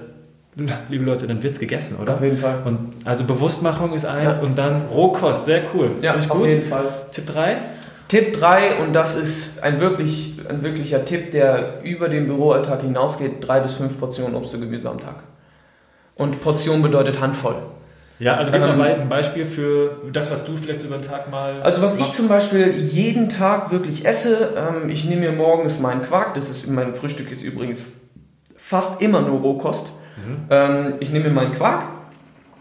liebe 0.88 1.04
Leute, 1.04 1.26
dann 1.26 1.42
wird 1.42 1.54
es 1.54 1.60
gegessen, 1.60 1.98
oder? 2.00 2.14
Auf 2.14 2.22
jeden 2.22 2.38
Fall. 2.38 2.62
Und 2.64 2.92
also 3.04 3.24
Bewusstmachung 3.24 3.92
ist 3.92 4.06
eins 4.06 4.38
Ja. 4.38 4.44
und 4.44 4.58
dann 4.58 4.82
Rohkost, 4.92 5.46
sehr 5.46 5.62
cool. 5.74 5.92
Ja, 6.00 6.16
auf 6.16 6.28
gut. 6.28 6.48
jeden 6.48 6.64
Fall. 6.64 6.86
Tipp 7.12 7.26
3? 7.26 7.56
Tipp 8.08 8.32
3, 8.34 8.82
und 8.82 8.94
das 8.94 9.16
ist 9.16 9.62
ein, 9.62 9.80
wirklich, 9.80 10.34
ein 10.48 10.62
wirklicher 10.62 11.04
Tipp, 11.04 11.30
der 11.30 11.82
über 11.84 12.08
den 12.08 12.26
Büroalltag 12.26 12.82
hinausgeht, 12.82 13.36
drei 13.40 13.60
bis 13.60 13.74
fünf 13.74 13.98
Portionen 13.98 14.34
Obst 14.34 14.54
und 14.54 14.60
Gemüse 14.60 14.90
am 14.90 14.98
Tag. 14.98 15.16
Und 16.16 16.40
Portion 16.40 16.82
bedeutet 16.82 17.20
Handvoll. 17.20 17.56
Ja, 18.20 18.36
also 18.36 18.52
gib 18.52 18.62
Ähm, 18.62 18.78
mal 18.78 18.94
ein 18.94 19.08
Beispiel 19.08 19.44
für 19.44 19.96
das, 20.12 20.30
was 20.30 20.44
du 20.44 20.56
vielleicht 20.56 20.82
über 20.84 20.96
den 20.96 21.02
Tag 21.02 21.30
mal. 21.30 21.60
Also 21.62 21.82
was 21.82 21.94
ich 21.94 22.00
machst. 22.00 22.14
zum 22.14 22.28
Beispiel 22.28 22.72
jeden 22.72 23.28
Tag 23.28 23.72
wirklich 23.72 24.06
esse, 24.06 24.50
ähm, 24.56 24.88
ich 24.88 25.04
nehme 25.04 25.22
mir 25.22 25.32
morgens 25.32 25.80
meinen 25.80 26.02
Quark, 26.02 26.34
das 26.34 26.48
ist 26.48 26.68
mein 26.68 26.94
Frühstück 26.94 27.30
ist 27.32 27.42
übrigens 27.42 27.84
fast 28.56 29.02
immer 29.02 29.20
nur 29.20 29.40
Rohkost. 29.40 29.92
Ähm, 30.48 30.94
ich 31.00 31.12
nehme 31.12 31.26
mir 31.28 31.34
meinen 31.34 31.50
Quark, 31.50 31.84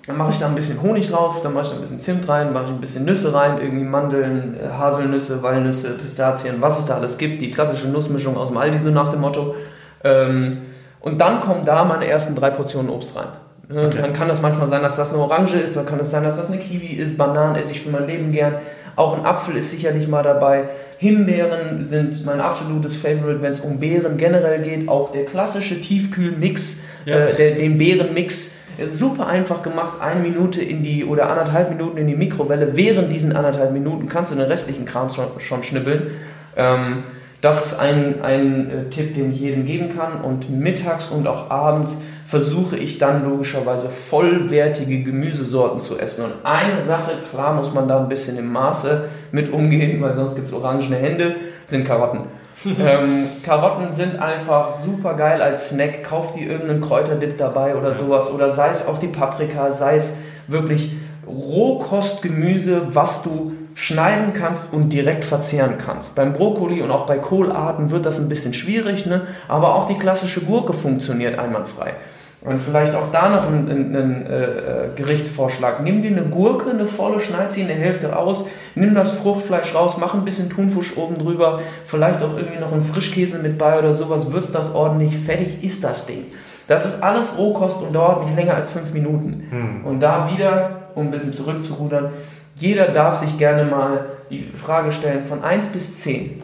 dann 0.07 0.17
mache 0.17 0.31
ich 0.31 0.39
da 0.39 0.47
ein 0.47 0.55
bisschen 0.55 0.81
Honig 0.81 1.09
drauf, 1.09 1.41
dann 1.43 1.53
mache 1.53 1.65
ich 1.65 1.69
da 1.69 1.75
ein 1.75 1.81
bisschen 1.81 2.01
Zimt 2.01 2.27
rein, 2.27 2.51
mache 2.51 2.65
ich 2.65 2.71
ein 2.71 2.81
bisschen 2.81 3.05
Nüsse 3.05 3.33
rein, 3.33 3.59
irgendwie 3.61 3.85
Mandeln, 3.85 4.57
äh, 4.59 4.69
Haselnüsse, 4.69 5.43
Walnüsse, 5.43 5.91
Pistazien, 5.91 6.55
was 6.61 6.79
es 6.79 6.87
da 6.87 6.95
alles 6.95 7.17
gibt, 7.19 7.41
die 7.41 7.51
klassische 7.51 7.87
Nussmischung 7.87 8.35
aus 8.35 8.47
dem 8.49 8.57
Aldi 8.57 8.79
so 8.79 8.89
nach 8.89 9.09
dem 9.09 9.21
Motto. 9.21 9.55
Ähm, 10.03 10.63
und 10.99 11.21
dann 11.21 11.41
kommen 11.41 11.63
da 11.63 11.85
meine 11.85 12.07
ersten 12.07 12.35
drei 12.35 12.49
Portionen 12.49 12.89
Obst 12.89 13.15
rein. 13.15 13.27
Ne, 13.69 13.87
Okay. 13.87 13.97
Dann 14.01 14.13
kann 14.13 14.27
das 14.27 14.41
manchmal 14.41 14.67
sein, 14.67 14.81
dass 14.81 14.97
das 14.97 15.13
eine 15.13 15.21
Orange 15.21 15.55
ist, 15.57 15.77
dann 15.77 15.85
kann 15.85 15.99
es 15.99 16.11
sein, 16.11 16.23
dass 16.23 16.37
das 16.37 16.51
eine 16.51 16.59
Kiwi 16.59 16.87
ist, 16.95 17.17
Bananen 17.17 17.55
esse 17.55 17.71
ich 17.71 17.81
für 17.81 17.89
mein 17.89 18.07
Leben 18.07 18.31
gern. 18.31 18.55
Auch 18.95 19.17
ein 19.17 19.25
Apfel 19.25 19.55
ist 19.57 19.71
sicherlich 19.71 20.07
mal 20.07 20.21
dabei. 20.21 20.65
Himbeeren 20.99 21.85
sind 21.85 22.25
mein 22.25 22.39
absolutes 22.41 22.95
Favorite, 22.95 23.41
wenn 23.41 23.51
es 23.51 23.59
um 23.61 23.79
Beeren 23.79 24.17
generell 24.17 24.61
geht. 24.61 24.87
Auch 24.87 25.11
der 25.11 25.25
klassische 25.25 25.81
Tiefkühlmix, 25.81 26.83
Ja. 27.05 27.15
äh, 27.27 27.35
der, 27.35 27.51
den 27.55 27.77
Beerenmix, 27.77 28.55
ist 28.77 28.97
super 28.97 29.27
einfach 29.27 29.61
gemacht. 29.63 29.99
Eine 30.01 30.19
Minute 30.21 30.61
in 30.61 30.83
die 30.83 31.05
oder 31.05 31.29
anderthalb 31.29 31.69
Minuten 31.69 31.97
in 31.97 32.07
die 32.07 32.15
Mikrowelle. 32.15 32.75
Während 32.75 33.11
diesen 33.11 33.35
anderthalb 33.35 33.71
Minuten 33.71 34.07
kannst 34.09 34.31
du 34.31 34.35
den 34.35 34.45
restlichen 34.45 34.85
Kram 34.85 35.09
schon, 35.09 35.25
schon 35.39 35.63
schnibbeln. 35.63 36.11
Ähm, 36.55 37.03
das 37.41 37.65
ist 37.65 37.79
ein, 37.79 38.21
ein 38.23 38.69
äh, 38.69 38.89
Tipp, 38.89 39.15
den 39.15 39.31
ich 39.31 39.39
jedem 39.39 39.65
geben 39.65 39.89
kann. 39.95 40.21
Und 40.21 40.49
mittags 40.51 41.09
und 41.09 41.27
auch 41.27 41.49
abends 41.49 42.01
versuche 42.25 42.77
ich 42.77 42.97
dann 42.97 43.25
logischerweise 43.25 43.89
vollwertige 43.89 45.03
Gemüsesorten 45.03 45.79
zu 45.79 45.99
essen. 45.99 46.25
Und 46.25 46.33
eine 46.43 46.81
Sache, 46.81 47.11
klar 47.31 47.53
muss 47.53 47.73
man 47.73 47.87
da 47.87 47.99
ein 47.99 48.09
bisschen 48.09 48.37
im 48.37 48.51
Maße 48.51 49.05
mit 49.31 49.51
umgehen, 49.51 50.01
weil 50.01 50.13
sonst 50.13 50.35
gibt 50.35 50.47
es 50.47 50.53
orangene 50.53 50.95
Hände, 50.95 51.35
sind 51.65 51.85
Karotten. 51.85 52.21
ähm, 52.65 53.25
Karotten 53.43 53.91
sind 53.91 54.17
einfach 54.19 54.69
super 54.69 55.15
geil 55.15 55.41
als 55.41 55.69
Snack. 55.69 56.03
Kauf 56.03 56.33
dir 56.33 56.49
irgendeinen 56.49 56.81
Kräuterdip 56.81 57.37
dabei 57.37 57.75
oder 57.75 57.93
sowas. 57.93 58.31
Oder 58.31 58.49
sei 58.49 58.69
es 58.69 58.87
auch 58.87 58.99
die 58.99 59.07
Paprika, 59.07 59.69
sei 59.69 59.97
es 59.97 60.17
wirklich 60.47 60.95
Rohkostgemüse, 61.27 62.87
was 62.91 63.23
du 63.23 63.53
schneiden 63.75 64.33
kannst 64.33 64.71
und 64.71 64.93
direkt 64.93 65.25
verzehren 65.25 65.77
kannst. 65.77 66.15
Beim 66.15 66.33
Brokkoli 66.33 66.81
und 66.81 66.91
auch 66.91 67.05
bei 67.05 67.17
Kohlarten 67.17 67.91
wird 67.91 68.05
das 68.05 68.19
ein 68.19 68.29
bisschen 68.29 68.53
schwierig, 68.53 69.05
ne? 69.05 69.21
aber 69.47 69.75
auch 69.75 69.87
die 69.87 69.97
klassische 69.97 70.41
Gurke 70.41 70.73
funktioniert 70.73 71.39
einwandfrei. 71.39 71.93
Und 72.41 72.59
vielleicht 72.59 72.93
auch 72.93 73.09
da 73.11 73.29
noch 73.29 73.47
ein, 73.47 73.69
ein, 73.69 73.95
ein 73.95 74.27
äh, 74.27 74.43
äh, 74.43 74.89
Gerichtsvorschlag. 74.97 75.81
Nimm 75.81 76.01
dir 76.01 76.11
eine 76.11 76.23
Gurke, 76.23 76.71
eine 76.71 76.87
volle, 76.87 77.21
schneid 77.21 77.53
sie 77.53 77.61
in 77.61 77.69
der 77.69 77.77
Hälfte 77.77 78.17
aus, 78.17 78.45
nimm 78.75 78.93
das 78.93 79.11
Fruchtfleisch 79.11 79.73
raus, 79.73 79.95
mach 79.97 80.13
ein 80.13 80.25
bisschen 80.25 80.49
Thunfisch 80.49 80.97
oben 80.97 81.17
drüber, 81.17 81.61
vielleicht 81.85 82.21
auch 82.21 82.35
irgendwie 82.35 82.59
noch 82.59 82.73
einen 82.73 82.81
Frischkäse 82.81 83.39
mit 83.39 83.57
bei 83.57 83.79
oder 83.79 83.93
sowas, 83.93 84.33
würzt 84.33 84.53
das 84.55 84.75
ordentlich, 84.75 85.17
fertig 85.17 85.63
ist 85.63 85.85
das 85.85 86.05
Ding. 86.05 86.25
Das 86.67 86.85
ist 86.85 87.01
alles 87.01 87.37
Rohkost 87.37 87.81
und 87.81 87.93
dauert 87.93 88.25
nicht 88.25 88.35
länger 88.35 88.55
als 88.55 88.71
fünf 88.71 88.93
Minuten. 88.93 89.81
Und 89.85 90.01
da 90.01 90.29
wieder, 90.33 90.89
um 90.95 91.07
ein 91.07 91.11
bisschen 91.11 91.33
zurückzurudern, 91.33 92.11
jeder 92.55 92.87
darf 92.89 93.17
sich 93.17 93.37
gerne 93.37 93.65
mal 93.65 94.05
die 94.29 94.43
Frage 94.43 94.91
stellen 94.91 95.25
von 95.25 95.43
1 95.43 95.67
bis 95.67 95.97
10. 95.97 96.41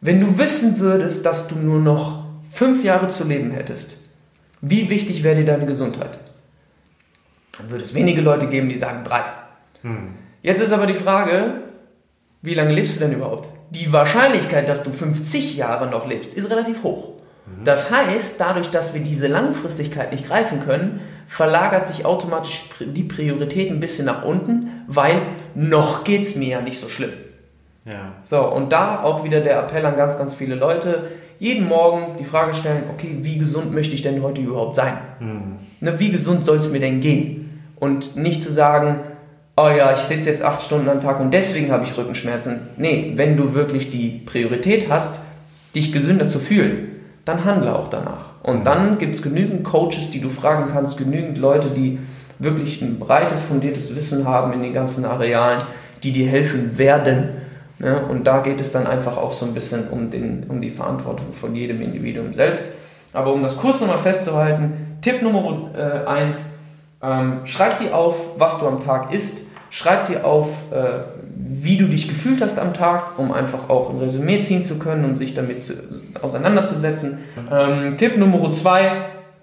Wenn 0.00 0.20
du 0.20 0.38
wissen 0.38 0.78
würdest, 0.78 1.24
dass 1.26 1.48
du 1.48 1.56
nur 1.56 1.80
noch 1.80 2.24
fünf 2.50 2.84
Jahre 2.84 3.08
zu 3.08 3.24
leben 3.24 3.50
hättest, 3.50 3.98
wie 4.60 4.90
wichtig 4.90 5.22
wäre 5.22 5.36
dir 5.36 5.44
deine 5.44 5.66
Gesundheit? 5.66 6.20
Dann 7.58 7.70
würde 7.70 7.84
es 7.84 7.94
wenige 7.94 8.20
Leute 8.20 8.46
geben, 8.46 8.68
die 8.68 8.78
sagen 8.78 9.04
drei. 9.04 9.22
Jetzt 10.42 10.60
ist 10.62 10.72
aber 10.72 10.86
die 10.86 10.94
Frage, 10.94 11.54
wie 12.40 12.54
lange 12.54 12.72
lebst 12.72 12.96
du 12.96 13.00
denn 13.00 13.12
überhaupt? 13.12 13.48
Die 13.70 13.92
Wahrscheinlichkeit, 13.92 14.68
dass 14.68 14.82
du 14.82 14.90
50 14.90 15.56
Jahre 15.56 15.88
noch 15.88 16.08
lebst, 16.08 16.34
ist 16.34 16.50
relativ 16.50 16.82
hoch. 16.82 17.12
Das 17.64 17.90
heißt, 17.90 18.40
dadurch, 18.40 18.70
dass 18.70 18.94
wir 18.94 19.02
diese 19.02 19.26
Langfristigkeit 19.26 20.12
nicht 20.12 20.26
greifen 20.26 20.60
können, 20.60 21.00
verlagert 21.26 21.86
sich 21.86 22.04
automatisch 22.04 22.64
die 22.80 23.04
Priorität 23.04 23.70
ein 23.70 23.80
bisschen 23.80 24.06
nach 24.06 24.24
unten, 24.24 24.68
weil 24.86 25.18
noch 25.54 26.04
geht 26.04 26.22
es 26.22 26.36
mir 26.36 26.48
ja 26.48 26.60
nicht 26.60 26.80
so 26.80 26.88
schlimm. 26.88 27.12
Ja. 27.84 28.12
So, 28.22 28.40
und 28.48 28.72
da 28.72 29.02
auch 29.02 29.24
wieder 29.24 29.40
der 29.40 29.58
Appell 29.58 29.84
an 29.86 29.96
ganz, 29.96 30.18
ganz 30.18 30.34
viele 30.34 30.54
Leute, 30.54 31.10
jeden 31.38 31.66
Morgen 31.68 32.16
die 32.18 32.24
Frage 32.24 32.54
stellen, 32.54 32.84
okay, 32.92 33.18
wie 33.22 33.38
gesund 33.38 33.72
möchte 33.74 33.94
ich 33.94 34.02
denn 34.02 34.22
heute 34.22 34.40
überhaupt 34.40 34.76
sein? 34.76 34.96
Ne, 35.80 35.98
wie 35.98 36.10
gesund 36.10 36.44
soll 36.44 36.58
es 36.58 36.70
mir 36.70 36.78
denn 36.78 37.00
gehen? 37.00 37.60
Und 37.80 38.16
nicht 38.16 38.44
zu 38.44 38.52
sagen, 38.52 39.00
oh 39.56 39.68
ja, 39.68 39.92
ich 39.92 39.98
sitze 39.98 40.30
jetzt 40.30 40.44
acht 40.44 40.62
Stunden 40.62 40.88
am 40.88 41.00
Tag 41.00 41.18
und 41.18 41.34
deswegen 41.34 41.72
habe 41.72 41.84
ich 41.84 41.96
Rückenschmerzen. 41.96 42.60
Nee, 42.76 43.14
wenn 43.16 43.36
du 43.36 43.54
wirklich 43.54 43.90
die 43.90 44.22
Priorität 44.24 44.88
hast, 44.88 45.18
dich 45.74 45.92
gesünder 45.92 46.28
zu 46.28 46.38
fühlen, 46.38 46.91
dann 47.24 47.44
handle 47.44 47.74
auch 47.74 47.88
danach. 47.88 48.30
Und 48.42 48.66
dann 48.66 48.98
gibt 48.98 49.14
es 49.14 49.22
genügend 49.22 49.64
Coaches, 49.64 50.10
die 50.10 50.20
du 50.20 50.28
fragen 50.28 50.70
kannst, 50.72 50.98
genügend 50.98 51.38
Leute, 51.38 51.68
die 51.68 51.98
wirklich 52.38 52.82
ein 52.82 52.98
breites, 52.98 53.42
fundiertes 53.42 53.94
Wissen 53.94 54.26
haben 54.26 54.52
in 54.52 54.62
den 54.62 54.74
ganzen 54.74 55.04
Arealen, 55.04 55.62
die 56.02 56.12
dir 56.12 56.28
helfen 56.28 56.76
werden. 56.78 57.28
Ne? 57.78 58.04
Und 58.06 58.26
da 58.26 58.40
geht 58.40 58.60
es 58.60 58.72
dann 58.72 58.86
einfach 58.86 59.16
auch 59.16 59.32
so 59.32 59.46
ein 59.46 59.54
bisschen 59.54 59.88
um, 59.88 60.10
den, 60.10 60.44
um 60.48 60.60
die 60.60 60.70
Verantwortung 60.70 61.32
von 61.32 61.54
jedem 61.54 61.80
Individuum 61.80 62.34
selbst. 62.34 62.66
Aber 63.12 63.32
um 63.32 63.42
das 63.42 63.56
kurz 63.56 63.80
nochmal 63.80 63.98
festzuhalten, 63.98 64.98
Tipp 65.02 65.22
Nummer 65.22 65.70
1, 66.06 66.52
ähm, 67.02 67.40
schreib 67.44 67.78
dir 67.78 67.94
auf, 67.94 68.16
was 68.38 68.58
du 68.58 68.66
am 68.66 68.82
Tag 68.82 69.12
isst, 69.12 69.46
schreib 69.70 70.06
dir 70.06 70.24
auf, 70.24 70.48
äh, 70.70 71.00
wie 71.60 71.76
du 71.76 71.86
dich 71.86 72.08
gefühlt 72.08 72.40
hast 72.40 72.58
am 72.58 72.72
Tag, 72.72 73.18
um 73.18 73.32
einfach 73.32 73.68
auch 73.68 73.90
ein 73.90 73.98
Resümee 73.98 74.40
ziehen 74.42 74.64
zu 74.64 74.78
können, 74.78 75.04
um 75.04 75.16
sich 75.16 75.34
damit 75.34 75.62
zu, 75.62 75.74
auseinanderzusetzen. 76.20 77.18
Ähm, 77.50 77.96
Tipp 77.96 78.16
Nummer 78.16 78.50
2 78.50 78.90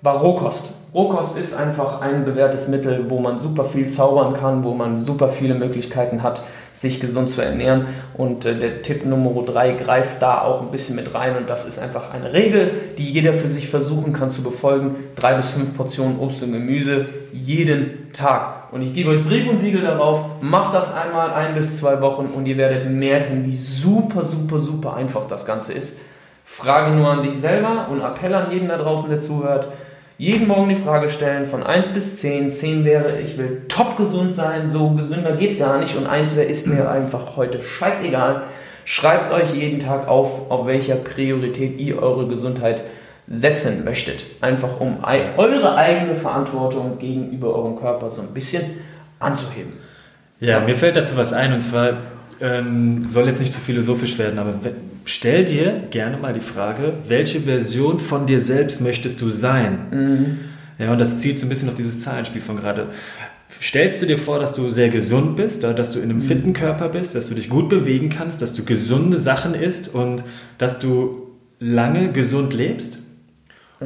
war 0.01 0.17
Rohkost. 0.17 0.73
Rohkost 0.93 1.37
ist 1.37 1.53
einfach 1.53 2.01
ein 2.01 2.25
bewährtes 2.25 2.67
Mittel, 2.67 3.09
wo 3.09 3.19
man 3.19 3.37
super 3.37 3.63
viel 3.63 3.89
zaubern 3.89 4.33
kann, 4.33 4.63
wo 4.63 4.73
man 4.73 5.01
super 5.01 5.29
viele 5.29 5.53
Möglichkeiten 5.53 6.23
hat, 6.23 6.41
sich 6.73 6.99
gesund 6.99 7.29
zu 7.29 7.41
ernähren. 7.41 7.85
Und 8.17 8.45
äh, 8.45 8.55
der 8.55 8.81
Tipp 8.81 9.05
Nummer 9.05 9.43
3 9.43 9.73
greift 9.73 10.21
da 10.21 10.41
auch 10.41 10.61
ein 10.61 10.71
bisschen 10.71 10.95
mit 10.95 11.13
rein 11.13 11.37
und 11.37 11.47
das 11.49 11.67
ist 11.67 11.77
einfach 11.77 12.11
eine 12.13 12.33
Regel, 12.33 12.71
die 12.97 13.11
jeder 13.11 13.33
für 13.33 13.49
sich 13.49 13.69
versuchen 13.69 14.13
kann 14.13 14.31
zu 14.31 14.41
befolgen. 14.41 14.95
Drei 15.15 15.35
bis 15.35 15.49
fünf 15.49 15.77
Portionen 15.77 16.17
Obst 16.19 16.41
und 16.41 16.53
Gemüse 16.53 17.05
jeden 17.33 18.11
Tag. 18.13 18.58
Und 18.71 18.83
ich 18.83 18.93
gebe 18.93 19.09
euch 19.09 19.25
Brief 19.25 19.49
und 19.49 19.57
Siegel 19.57 19.81
darauf, 19.81 20.25
macht 20.41 20.73
das 20.73 20.93
einmal 20.93 21.31
ein 21.33 21.55
bis 21.55 21.77
zwei 21.77 22.01
Wochen 22.01 22.29
und 22.35 22.45
ihr 22.45 22.57
werdet 22.57 22.89
merken, 22.89 23.43
wie 23.45 23.57
super, 23.57 24.23
super, 24.23 24.59
super 24.59 24.95
einfach 24.95 25.27
das 25.27 25.45
Ganze 25.45 25.73
ist. 25.73 25.99
Frage 26.45 26.91
nur 26.91 27.09
an 27.09 27.23
dich 27.23 27.35
selber 27.35 27.87
und 27.89 28.01
Appell 28.01 28.33
an 28.33 28.51
jeden 28.51 28.67
da 28.67 28.77
draußen, 28.77 29.09
der 29.09 29.19
zuhört. 29.19 29.69
Jeden 30.17 30.47
Morgen 30.47 30.69
die 30.69 30.75
Frage 30.75 31.09
stellen 31.09 31.45
von 31.45 31.63
1 31.63 31.89
bis 31.89 32.17
10. 32.17 32.51
10 32.51 32.83
wäre, 32.83 33.21
ich 33.21 33.37
will 33.37 33.61
top 33.69 33.95
gesund 33.95 34.33
sein, 34.33 34.67
so 34.67 34.89
gesünder 34.89 35.31
geht's 35.33 35.57
gar 35.57 35.79
nicht. 35.79 35.95
Und 35.95 36.07
1 36.07 36.35
wäre, 36.35 36.47
ist 36.47 36.67
mir 36.67 36.91
einfach 36.91 37.37
heute 37.37 37.63
scheißegal. 37.63 38.43
Schreibt 38.83 39.31
euch 39.31 39.53
jeden 39.53 39.79
Tag 39.79 40.07
auf, 40.07 40.51
auf 40.51 40.65
welcher 40.65 40.95
Priorität 40.95 41.79
ihr 41.79 42.01
eure 42.03 42.27
Gesundheit 42.27 42.83
setzen 43.29 43.83
möchtet. 43.85 44.25
Einfach 44.41 44.79
um 44.79 44.97
eure 45.03 45.75
eigene 45.75 46.15
Verantwortung 46.15 46.97
gegenüber 46.99 47.53
eurem 47.55 47.75
Körper 47.77 48.09
so 48.09 48.21
ein 48.21 48.33
bisschen 48.33 48.63
anzuheben. 49.19 49.73
Ja, 50.39 50.59
mir 50.61 50.75
fällt 50.75 50.95
dazu 50.95 51.15
was 51.17 51.33
ein 51.33 51.53
und 51.53 51.61
zwar 51.61 51.97
ähm, 52.41 53.05
soll 53.05 53.27
jetzt 53.27 53.41
nicht 53.41 53.53
zu 53.53 53.59
philosophisch 53.59 54.17
werden, 54.17 54.39
aber 54.39 54.53
stell 55.05 55.43
dir 55.45 55.83
gerne 55.91 56.17
mal 56.17 56.31
die 56.33 56.39
Frage, 56.39 56.93
welche 57.07 57.41
Version 57.41 57.99
von 57.99 58.25
dir 58.25 58.39
selbst 58.39 58.79
möchtest 58.81 59.19
du 59.21 59.29
sein? 59.29 60.37
Ja, 60.79 60.93
und 60.93 60.99
das 60.99 61.19
zielt 61.19 61.37
so 61.39 61.45
ein 61.45 61.49
bisschen 61.49 61.67
auf 61.69 61.75
dieses 61.75 61.99
Zahlenspiel 61.99 62.41
von 62.41 62.55
gerade. 62.55 62.87
Stellst 63.61 64.01
du 64.01 64.05
dir 64.05 64.17
vor, 64.17 64.39
dass 64.39 64.53
du 64.53 64.69
sehr 64.69 64.87
gesund 64.87 65.35
bist, 65.35 65.63
da- 65.63 65.73
dass 65.73 65.91
du 65.91 65.99
in 65.99 66.09
einem 66.09 66.21
fitten 66.21 66.53
Körper 66.53 66.87
bist, 66.87 67.13
dass 67.15 67.27
du 67.27 67.35
dich 67.35 67.49
gut 67.49 67.67
bewegen 67.67 68.07
kannst, 68.09 68.41
dass 68.41 68.53
du 68.53 68.63
gesunde 68.63 69.17
Sachen 69.17 69.53
isst 69.53 69.93
und 69.93 70.23
dass 70.57 70.79
du 70.79 71.27
lange 71.59 72.13
gesund 72.13 72.53
lebst? 72.53 72.99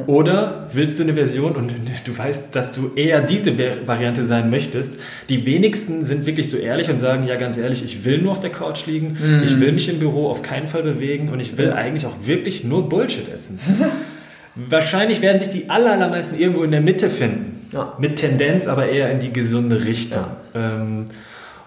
Oder 0.06 0.66
willst 0.72 0.98
du 0.98 1.04
eine 1.04 1.14
Version 1.14 1.52
und 1.52 1.72
du 2.04 2.18
weißt, 2.18 2.54
dass 2.56 2.72
du 2.72 2.92
eher 2.96 3.20
diese 3.20 3.56
Variante 3.86 4.24
sein 4.24 4.50
möchtest? 4.50 4.98
Die 5.28 5.46
wenigsten 5.46 6.04
sind 6.04 6.26
wirklich 6.26 6.50
so 6.50 6.56
ehrlich 6.56 6.90
und 6.90 6.98
sagen, 6.98 7.28
ja 7.28 7.36
ganz 7.36 7.56
ehrlich, 7.56 7.84
ich 7.84 8.04
will 8.04 8.20
nur 8.20 8.32
auf 8.32 8.40
der 8.40 8.50
Couch 8.50 8.86
liegen, 8.86 9.12
mm. 9.12 9.44
ich 9.44 9.60
will 9.60 9.70
mich 9.70 9.88
im 9.88 10.00
Büro 10.00 10.28
auf 10.28 10.42
keinen 10.42 10.66
Fall 10.66 10.82
bewegen 10.82 11.28
und 11.28 11.38
ich 11.38 11.56
will 11.56 11.72
eigentlich 11.72 12.06
auch 12.06 12.16
wirklich 12.24 12.64
nur 12.64 12.88
Bullshit 12.88 13.32
essen. 13.32 13.60
Wahrscheinlich 14.56 15.20
werden 15.20 15.38
sich 15.38 15.50
die 15.50 15.70
allermeisten 15.70 16.38
irgendwo 16.38 16.64
in 16.64 16.72
der 16.72 16.80
Mitte 16.80 17.08
finden. 17.08 17.60
Ja. 17.72 17.94
Mit 17.98 18.16
Tendenz 18.16 18.66
aber 18.66 18.88
eher 18.88 19.10
in 19.12 19.20
die 19.20 19.32
gesunde 19.32 19.84
Richtung. 19.84 20.24
Ja. 20.54 20.76
Ähm, 20.76 21.06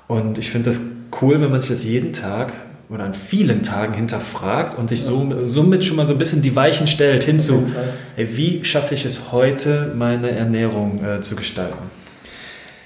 und 0.08 0.38
ich 0.38 0.50
finde 0.50 0.70
das 0.70 0.82
cool, 1.22 1.40
wenn 1.40 1.52
man 1.52 1.62
sich 1.62 1.72
das 1.72 1.86
jeden 1.86 2.12
Tag 2.12 2.52
oder 2.90 3.04
an 3.04 3.14
vielen 3.14 3.64
Tagen 3.64 3.94
hinterfragt 3.94 4.78
und 4.78 4.90
sich 4.90 5.04
so, 5.04 5.34
somit 5.46 5.84
schon 5.84 5.98
mal 5.98 6.08
so 6.08 6.14
ein 6.14 6.20
bisschen 6.20 6.42
die 6.42 6.56
Weichen 6.56 6.88
stellt 6.88 7.24
hinzu, 7.24 7.70
ey, 8.16 8.38
wie 8.38 8.64
schaffe 8.64 8.94
ich 8.94 9.06
es 9.06 9.32
heute, 9.32 9.94
meine 9.96 10.32
Ernährung 10.32 11.02
äh, 11.04 11.22
zu 11.22 11.36
gestalten. 11.36 11.92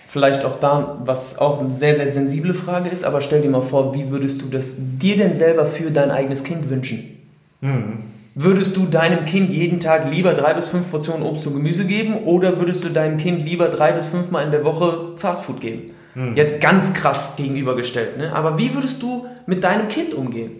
Vielleicht 0.08 0.44
auch 0.44 0.58
da, 0.58 0.98
was 1.06 1.38
auch 1.38 1.62
eine 1.62 1.70
sehr, 1.70 1.96
sehr 1.96 2.12
sensible 2.12 2.54
Frage 2.54 2.90
ist, 2.90 3.06
aber 3.06 3.22
stell 3.22 3.42
dir 3.42 3.50
mal 3.50 3.62
vor, 3.62 3.94
wie 3.94 4.10
würdest 4.10 4.42
du 4.42 4.48
das 4.48 4.76
dir 4.78 5.16
denn 5.16 5.34
selber 5.34 5.66
für 5.66 5.92
dein 5.92 6.12
eigenes 6.12 6.44
Kind 6.44 6.70
wünschen? 6.70 7.18
Mhm. 7.62 8.00
Würdest 8.34 8.76
du 8.78 8.86
deinem 8.86 9.26
Kind 9.26 9.52
jeden 9.52 9.80
Tag 9.80 10.10
lieber 10.10 10.34
drei 10.34 10.54
bis 10.54 10.68
fünf 10.68 10.90
Portionen 10.90 11.24
Obst 11.24 11.48
und 11.48 11.54
Gemüse 11.54 11.86
geben 11.86 12.24
oder 12.26 12.58
würdest 12.60 12.84
du 12.84 12.90
deinem 12.90 13.18
Kind 13.18 13.46
lieber 13.46 13.68
drei 13.68 13.92
bis 13.92 14.06
fünf 14.06 14.32
Mal 14.32 14.44
in 14.44 14.52
der 14.52 14.66
Woche 14.66 15.18
Fastfood 15.18 15.62
geben? 15.62 15.92
Hm. 16.13 16.36
Jetzt 16.36 16.62
ganz 16.62 16.93
krass 16.93 17.36
gegenübergestellt. 17.38 18.17
Ne? 18.17 18.34
Aber 18.34 18.58
wie 18.58 18.74
würdest 18.74 19.02
du 19.02 19.28
mit 19.45 19.63
deinem 19.63 19.88
Kind 19.88 20.13
umgehen? 20.13 20.52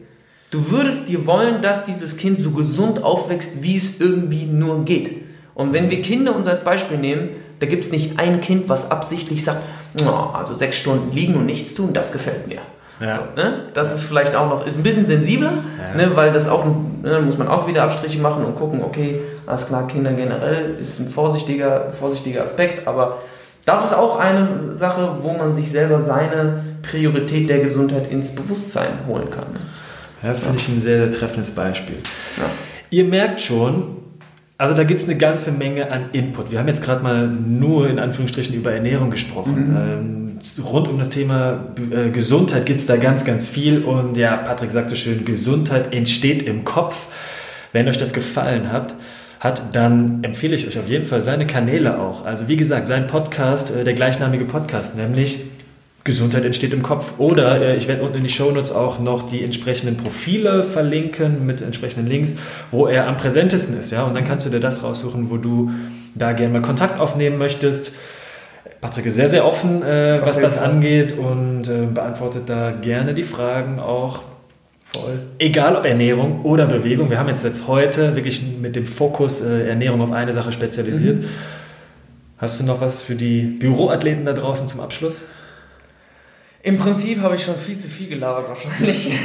Du 0.50 0.70
würdest 0.70 1.08
dir 1.08 1.26
wollen, 1.26 1.62
dass 1.62 1.86
dieses 1.86 2.18
Kind 2.18 2.40
so 2.40 2.52
gesund 2.52 3.04
aufwächst, 3.04 3.64
wie 3.64 3.76
es 3.76 4.00
irgendwie 4.00 4.46
nur 4.46 4.84
geht. 4.84 5.24
Und 5.56 5.74
wenn 5.74 5.90
wir 5.90 6.02
Kinder 6.02 6.36
uns 6.36 6.48
als 6.48 6.64
Beispiel 6.64 6.98
nehmen, 6.98 7.30
da 7.60 7.68
gibt 7.68 7.86
es 7.86 7.92
nicht 7.92 8.20
ein 8.20 8.42
Kind, 8.42 8.68
was 8.68 8.92
absichtlich 8.92 9.44
sagt, 9.44 9.62
oh, 10.04 10.34
also 10.34 10.54
sechs 10.54 10.78
Stunden 10.78 11.16
liegen 11.16 11.36
und 11.36 11.46
nichts 11.46 11.74
tun, 11.74 11.94
das 11.94 12.12
gefällt 12.12 12.48
mir. 12.48 12.60
Ja. 13.00 13.16
So, 13.16 13.42
ne? 13.42 13.68
Das 13.74 13.96
ist 13.96 14.06
vielleicht 14.06 14.36
auch 14.36 14.50
noch, 14.50 14.66
ist 14.66 14.78
ein 14.78 14.84
bisschen 14.84 15.06
sensibler, 15.06 15.52
ja. 15.80 15.96
ne? 15.96 16.16
weil 16.16 16.32
das 16.32 16.50
auch, 16.50 16.66
ne, 16.66 17.22
muss 17.22 17.38
man 17.38 17.48
auch 17.48 17.68
wieder 17.68 17.84
Abstriche 17.84 18.20
machen 18.20 18.46
und 18.46 18.56
gucken, 18.56 18.84
okay, 18.84 19.20
alles 19.46 19.68
klar, 19.68 19.88
Kinder 19.88 20.14
generell 20.14 20.76
ist 20.80 21.00
ein 21.00 21.08
vorsichtiger, 21.08 21.92
vorsichtiger 21.92 22.44
Aspekt, 22.44 22.88
aber 22.88 23.20
das 23.66 23.86
ist 23.86 23.94
auch 23.94 24.20
eine 24.20 24.76
Sache, 24.76 25.18
wo 25.22 25.34
man 25.34 25.54
sich 25.54 25.70
selber 25.70 26.00
seine 26.00 26.64
Priorität 26.82 27.50
der 27.50 27.60
Gesundheit 27.60 28.12
ins 28.12 28.34
Bewusstsein 28.34 28.92
holen 29.08 29.30
kann. 29.30 29.46
Ja, 30.24 30.34
finde 30.34 30.50
ja. 30.50 30.56
ich 30.56 30.68
ein 30.70 30.82
sehr, 30.82 30.98
sehr 30.98 31.12
treffendes 31.12 31.52
Beispiel. 31.52 31.98
Ja. 32.38 32.44
Ihr 32.90 33.06
merkt 33.06 33.42
schon, 33.42 33.98
also 34.58 34.74
da 34.76 34.84
gibt 34.84 35.02
es 35.02 35.08
eine 35.08 35.18
ganze 35.18 35.54
Menge 35.54 35.92
an 35.92 36.12
Input. 36.12 36.52
Wir 36.52 36.60
haben 36.60 36.68
jetzt 36.68 36.84
gerade 36.84 37.02
mal 37.02 37.28
nur 37.28 37.90
in 37.90 37.98
Anführungsstrichen 38.00 38.54
über 38.56 38.72
Ernährung 38.72 39.10
gesprochen. 39.10 39.72
Mhm. 39.72 39.78
Ähm, 39.78 40.64
rund 40.64 40.88
um 40.88 41.00
das 41.00 41.10
Thema 41.10 41.74
äh, 41.92 42.10
Gesundheit 42.10 42.66
gibt 42.66 42.80
es 42.80 42.86
da 42.86 42.98
ganz, 42.98 43.26
ganz 43.26 43.48
viel. 43.48 43.84
Und 43.84 44.18
ja, 44.18 44.38
Patrick 44.38 44.72
sagte 44.72 44.96
schön, 44.96 45.26
Gesundheit 45.26 45.94
entsteht 45.94 46.44
im 46.44 46.64
Kopf. 46.64 47.08
Wenn 47.74 47.88
euch 47.88 47.98
das 47.98 48.14
gefallen 48.14 48.72
hat, 48.72 48.96
hat, 49.42 49.76
dann 49.76 50.24
empfehle 50.24 50.56
ich 50.56 50.68
euch 50.68 50.78
auf 50.78 50.88
jeden 50.88 51.04
Fall 51.04 51.20
seine 51.20 51.48
Kanäle 51.48 52.00
auch. 52.00 52.26
Also 52.26 52.48
wie 52.48 52.56
gesagt, 52.56 52.88
sein 52.88 53.08
Podcast, 53.08 53.76
äh, 53.76 53.84
der 53.84 53.96
gleichnamige 53.96 54.46
Podcast, 54.46 54.96
nämlich 54.96 55.42
Gesundheit 56.04 56.46
entsteht 56.46 56.74
im 56.74 56.84
Kopf. 56.84 57.14
Oder 57.18 57.60
äh, 57.60 57.76
ich 57.76 57.88
werde 57.88 58.04
unten 58.04 58.18
in 58.18 58.24
die 58.24 58.30
Shownotes 58.30 58.72
auch 58.72 59.00
noch 59.00 59.28
die 59.28 59.44
entsprechenden 59.44 59.98
Profile 59.98 60.64
verlinken 60.64 61.44
mit 61.48 61.64
entsprechenden 61.64 62.08
Links, 62.08 62.36
wo 62.70 62.86
er 62.86 63.08
am 63.08 63.18
präsentesten 63.18 63.78
ist. 63.80 63.92
Ja? 63.92 64.04
Und 64.04 64.16
dann 64.16 64.26
kannst 64.26 64.46
du 64.46 64.52
dir 64.52 64.60
das 64.60 64.84
raussuchen, 64.84 65.32
wo 65.32 65.38
du 65.38 65.72
da 66.14 66.34
gerne 66.34 66.54
mal 66.54 66.62
Kontakt 66.62 67.00
aufnehmen 67.00 67.40
möchtest. 67.40 67.94
Patrick 68.80 69.08
ist 69.08 69.16
sehr, 69.16 69.30
sehr 69.30 69.46
offen, 69.46 69.82
äh, 69.82 70.22
was 70.24 70.40
das 70.40 70.60
angeht 70.60 71.18
und 71.18 71.68
äh, 71.68 71.88
beantwortet 71.92 72.44
da 72.46 72.72
gerne 72.72 73.16
die 73.16 73.24
Fragen 73.24 73.80
auch 73.80 74.20
Voll. 74.94 75.20
Egal 75.40 75.76
ob 75.76 75.86
Ernährung 75.86 76.44
oder 76.44 76.66
Bewegung. 76.66 77.10
Wir 77.10 77.18
haben 77.18 77.30
jetzt, 77.30 77.46
jetzt 77.46 77.68
heute 77.68 78.16
wirklich 78.16 78.42
mit 78.60 78.76
dem 78.76 78.86
Fokus 78.86 79.42
äh, 79.42 79.70
Ernährung 79.70 80.02
auf 80.02 80.12
eine 80.12 80.34
Sache 80.34 80.52
spezialisiert. 80.52 81.20
Mhm. 81.20 81.26
Hast 82.38 82.60
du 82.60 82.66
noch 82.66 82.82
was 82.82 83.02
für 83.02 83.16
die 83.16 83.42
Büroathleten 83.42 84.26
da 84.26 84.34
draußen 84.34 84.68
zum 84.68 84.82
Abschluss? 84.82 85.22
Im 86.64 86.78
Prinzip 86.78 87.22
habe 87.22 87.36
ich 87.36 87.44
schon 87.44 87.56
viel 87.56 87.78
zu 87.78 87.88
viel 87.88 88.10
gelabert 88.10 88.50
wahrscheinlich. 88.50 89.12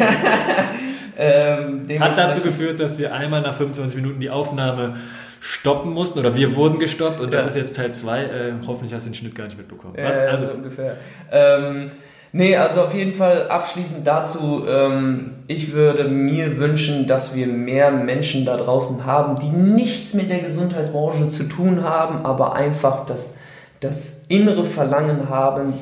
ähm, 1.19 1.87
Hat 1.99 2.17
dazu 2.17 2.41
geführt, 2.43 2.79
dass 2.79 2.99
wir 2.99 3.13
einmal 3.13 3.43
nach 3.43 3.57
25 3.57 3.97
Minuten 3.97 4.21
die 4.21 4.31
Aufnahme 4.31 4.97
stoppen 5.41 5.93
mussten 5.93 6.19
oder 6.19 6.37
wir 6.37 6.57
wurden 6.57 6.79
gestoppt 6.79 7.21
und 7.21 7.33
das 7.33 7.43
ja. 7.43 7.49
ist 7.49 7.57
jetzt 7.57 7.77
Teil 7.77 7.93
2. 7.93 8.23
Äh, 8.23 8.53
hoffentlich 8.67 8.95
hast 8.95 9.07
du 9.07 9.11
den 9.11 9.15
Schnitt 9.15 9.35
gar 9.35 9.45
nicht 9.45 9.59
mitbekommen. 9.59 9.95
Ja, 9.97 10.09
also 10.09 10.47
ungefähr. 10.49 10.97
Ähm, 11.31 11.91
Nee, 12.33 12.57
also 12.57 12.83
auf 12.83 12.95
jeden 12.95 13.15
Fall 13.15 13.49
abschließend 13.49 14.07
dazu, 14.07 14.65
ähm, 14.69 15.31
ich 15.47 15.73
würde 15.73 16.05
mir 16.09 16.59
wünschen, 16.59 17.07
dass 17.07 17.35
wir 17.35 17.47
mehr 17.47 17.91
Menschen 17.91 18.45
da 18.45 18.57
draußen 18.57 19.07
haben, 19.07 19.39
die 19.39 19.49
nichts 19.49 20.15
mit 20.15 20.29
der 20.29 20.41
Gesundheitsbranche 20.41 21.29
zu 21.29 21.45
tun 21.45 21.83
haben, 21.83 22.27
aber 22.27 22.55
einfach 22.55 23.07
das, 23.07 23.39
das 23.81 24.25
innere 24.29 24.65
Verlangen 24.65 25.29
haben, 25.29 25.75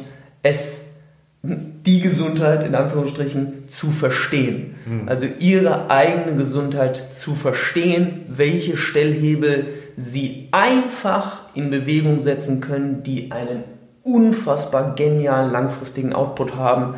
es, 0.43 0.97
die 1.43 2.01
Gesundheit 2.01 2.65
in 2.65 2.75
Anführungsstrichen 2.75 3.69
zu 3.69 3.91
verstehen. 3.91 4.77
Mhm. 4.87 5.09
Also 5.09 5.27
ihre 5.39 5.91
eigene 5.91 6.37
Gesundheit 6.37 6.97
zu 6.97 7.35
verstehen, 7.35 8.23
welche 8.29 8.77
Stellhebel 8.77 9.67
sie 9.97 10.49
einfach 10.53 11.43
in 11.55 11.71
Bewegung 11.71 12.21
setzen 12.21 12.61
können, 12.61 13.03
die 13.03 13.33
einen 13.33 13.65
unfassbar 14.05 14.95
genialen 14.95 15.51
langfristigen 15.51 16.13
Output 16.13 16.57
haben. 16.57 16.95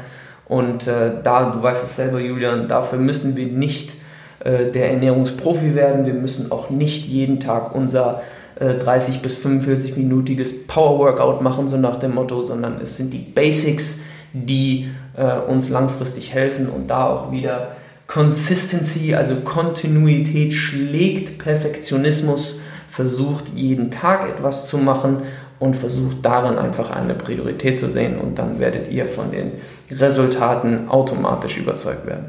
Und 0.46 0.86
äh, 0.86 1.12
da, 1.22 1.50
du 1.50 1.62
weißt 1.62 1.84
es 1.84 1.96
selber, 1.96 2.20
Julian, 2.20 2.68
dafür 2.68 2.98
müssen 2.98 3.36
wir 3.36 3.46
nicht 3.46 3.94
äh, 4.40 4.70
der 4.70 4.90
Ernährungsprofi 4.90 5.74
werden. 5.74 6.04
Wir 6.04 6.14
müssen 6.14 6.52
auch 6.52 6.68
nicht 6.68 7.06
jeden 7.06 7.40
Tag 7.40 7.74
unser 7.74 8.22
äh, 8.56 8.74
30 8.74 9.22
bis 9.22 9.44
45-minütiges 9.44 10.66
Power-Workout 10.66 11.42
machen, 11.42 11.68
so 11.68 11.76
nach 11.76 11.96
dem 11.96 12.14
Motto, 12.14 12.42
sondern 12.42 12.80
es 12.82 12.96
sind 12.96 13.12
die 13.12 13.18
Basics, 13.18 14.00
die 14.32 14.88
äh, 15.16 15.38
uns 15.38 15.68
langfristig 15.68 16.34
helfen 16.34 16.68
und 16.68 16.88
da 16.88 17.08
auch 17.08 17.32
wieder 17.32 17.68
Consistency, 18.06 19.14
also 19.14 19.36
Kontinuität 19.36 20.54
schlägt 20.54 21.38
Perfektionismus, 21.38 22.62
versucht 22.88 23.48
jeden 23.54 23.90
Tag 23.90 24.28
etwas 24.28 24.66
zu 24.66 24.78
machen 24.78 25.22
und 25.58 25.74
versucht 25.74 26.18
darin 26.22 26.58
einfach 26.58 26.90
eine 26.90 27.14
Priorität 27.14 27.78
zu 27.78 27.88
sehen 27.88 28.18
und 28.18 28.38
dann 28.38 28.60
werdet 28.60 28.90
ihr 28.90 29.06
von 29.06 29.30
den 29.30 29.52
Resultaten 29.90 30.88
automatisch 30.88 31.56
überzeugt 31.56 32.06
werden. 32.06 32.26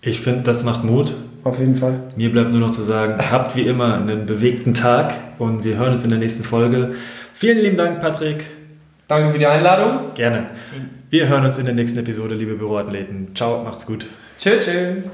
Ich 0.00 0.20
finde, 0.20 0.42
das 0.42 0.64
macht 0.64 0.84
Mut. 0.84 1.12
Auf 1.44 1.58
jeden 1.58 1.76
Fall. 1.76 2.00
Mir 2.16 2.32
bleibt 2.32 2.50
nur 2.50 2.60
noch 2.60 2.70
zu 2.70 2.82
sagen, 2.82 3.18
habt 3.30 3.56
wie 3.56 3.66
immer 3.66 3.94
einen 3.94 4.26
bewegten 4.26 4.74
Tag 4.74 5.14
und 5.38 5.64
wir 5.64 5.76
hören 5.76 5.92
uns 5.92 6.04
in 6.04 6.10
der 6.10 6.18
nächsten 6.18 6.44
Folge. 6.44 6.94
Vielen 7.34 7.58
lieben 7.58 7.76
Dank, 7.76 8.00
Patrick. 8.00 8.44
Danke 9.08 9.32
für 9.32 9.38
die 9.38 9.46
Einladung. 9.46 10.14
Gerne. 10.14 10.46
Wir 11.10 11.28
hören 11.28 11.44
uns 11.44 11.58
in 11.58 11.66
der 11.66 11.74
nächsten 11.74 11.98
Episode, 11.98 12.34
liebe 12.34 12.54
Büroathleten. 12.54 13.34
Ciao, 13.34 13.62
macht's 13.62 13.86
gut. 13.86 14.06
Tschüss. 14.38 14.64
tschüss. 14.64 15.04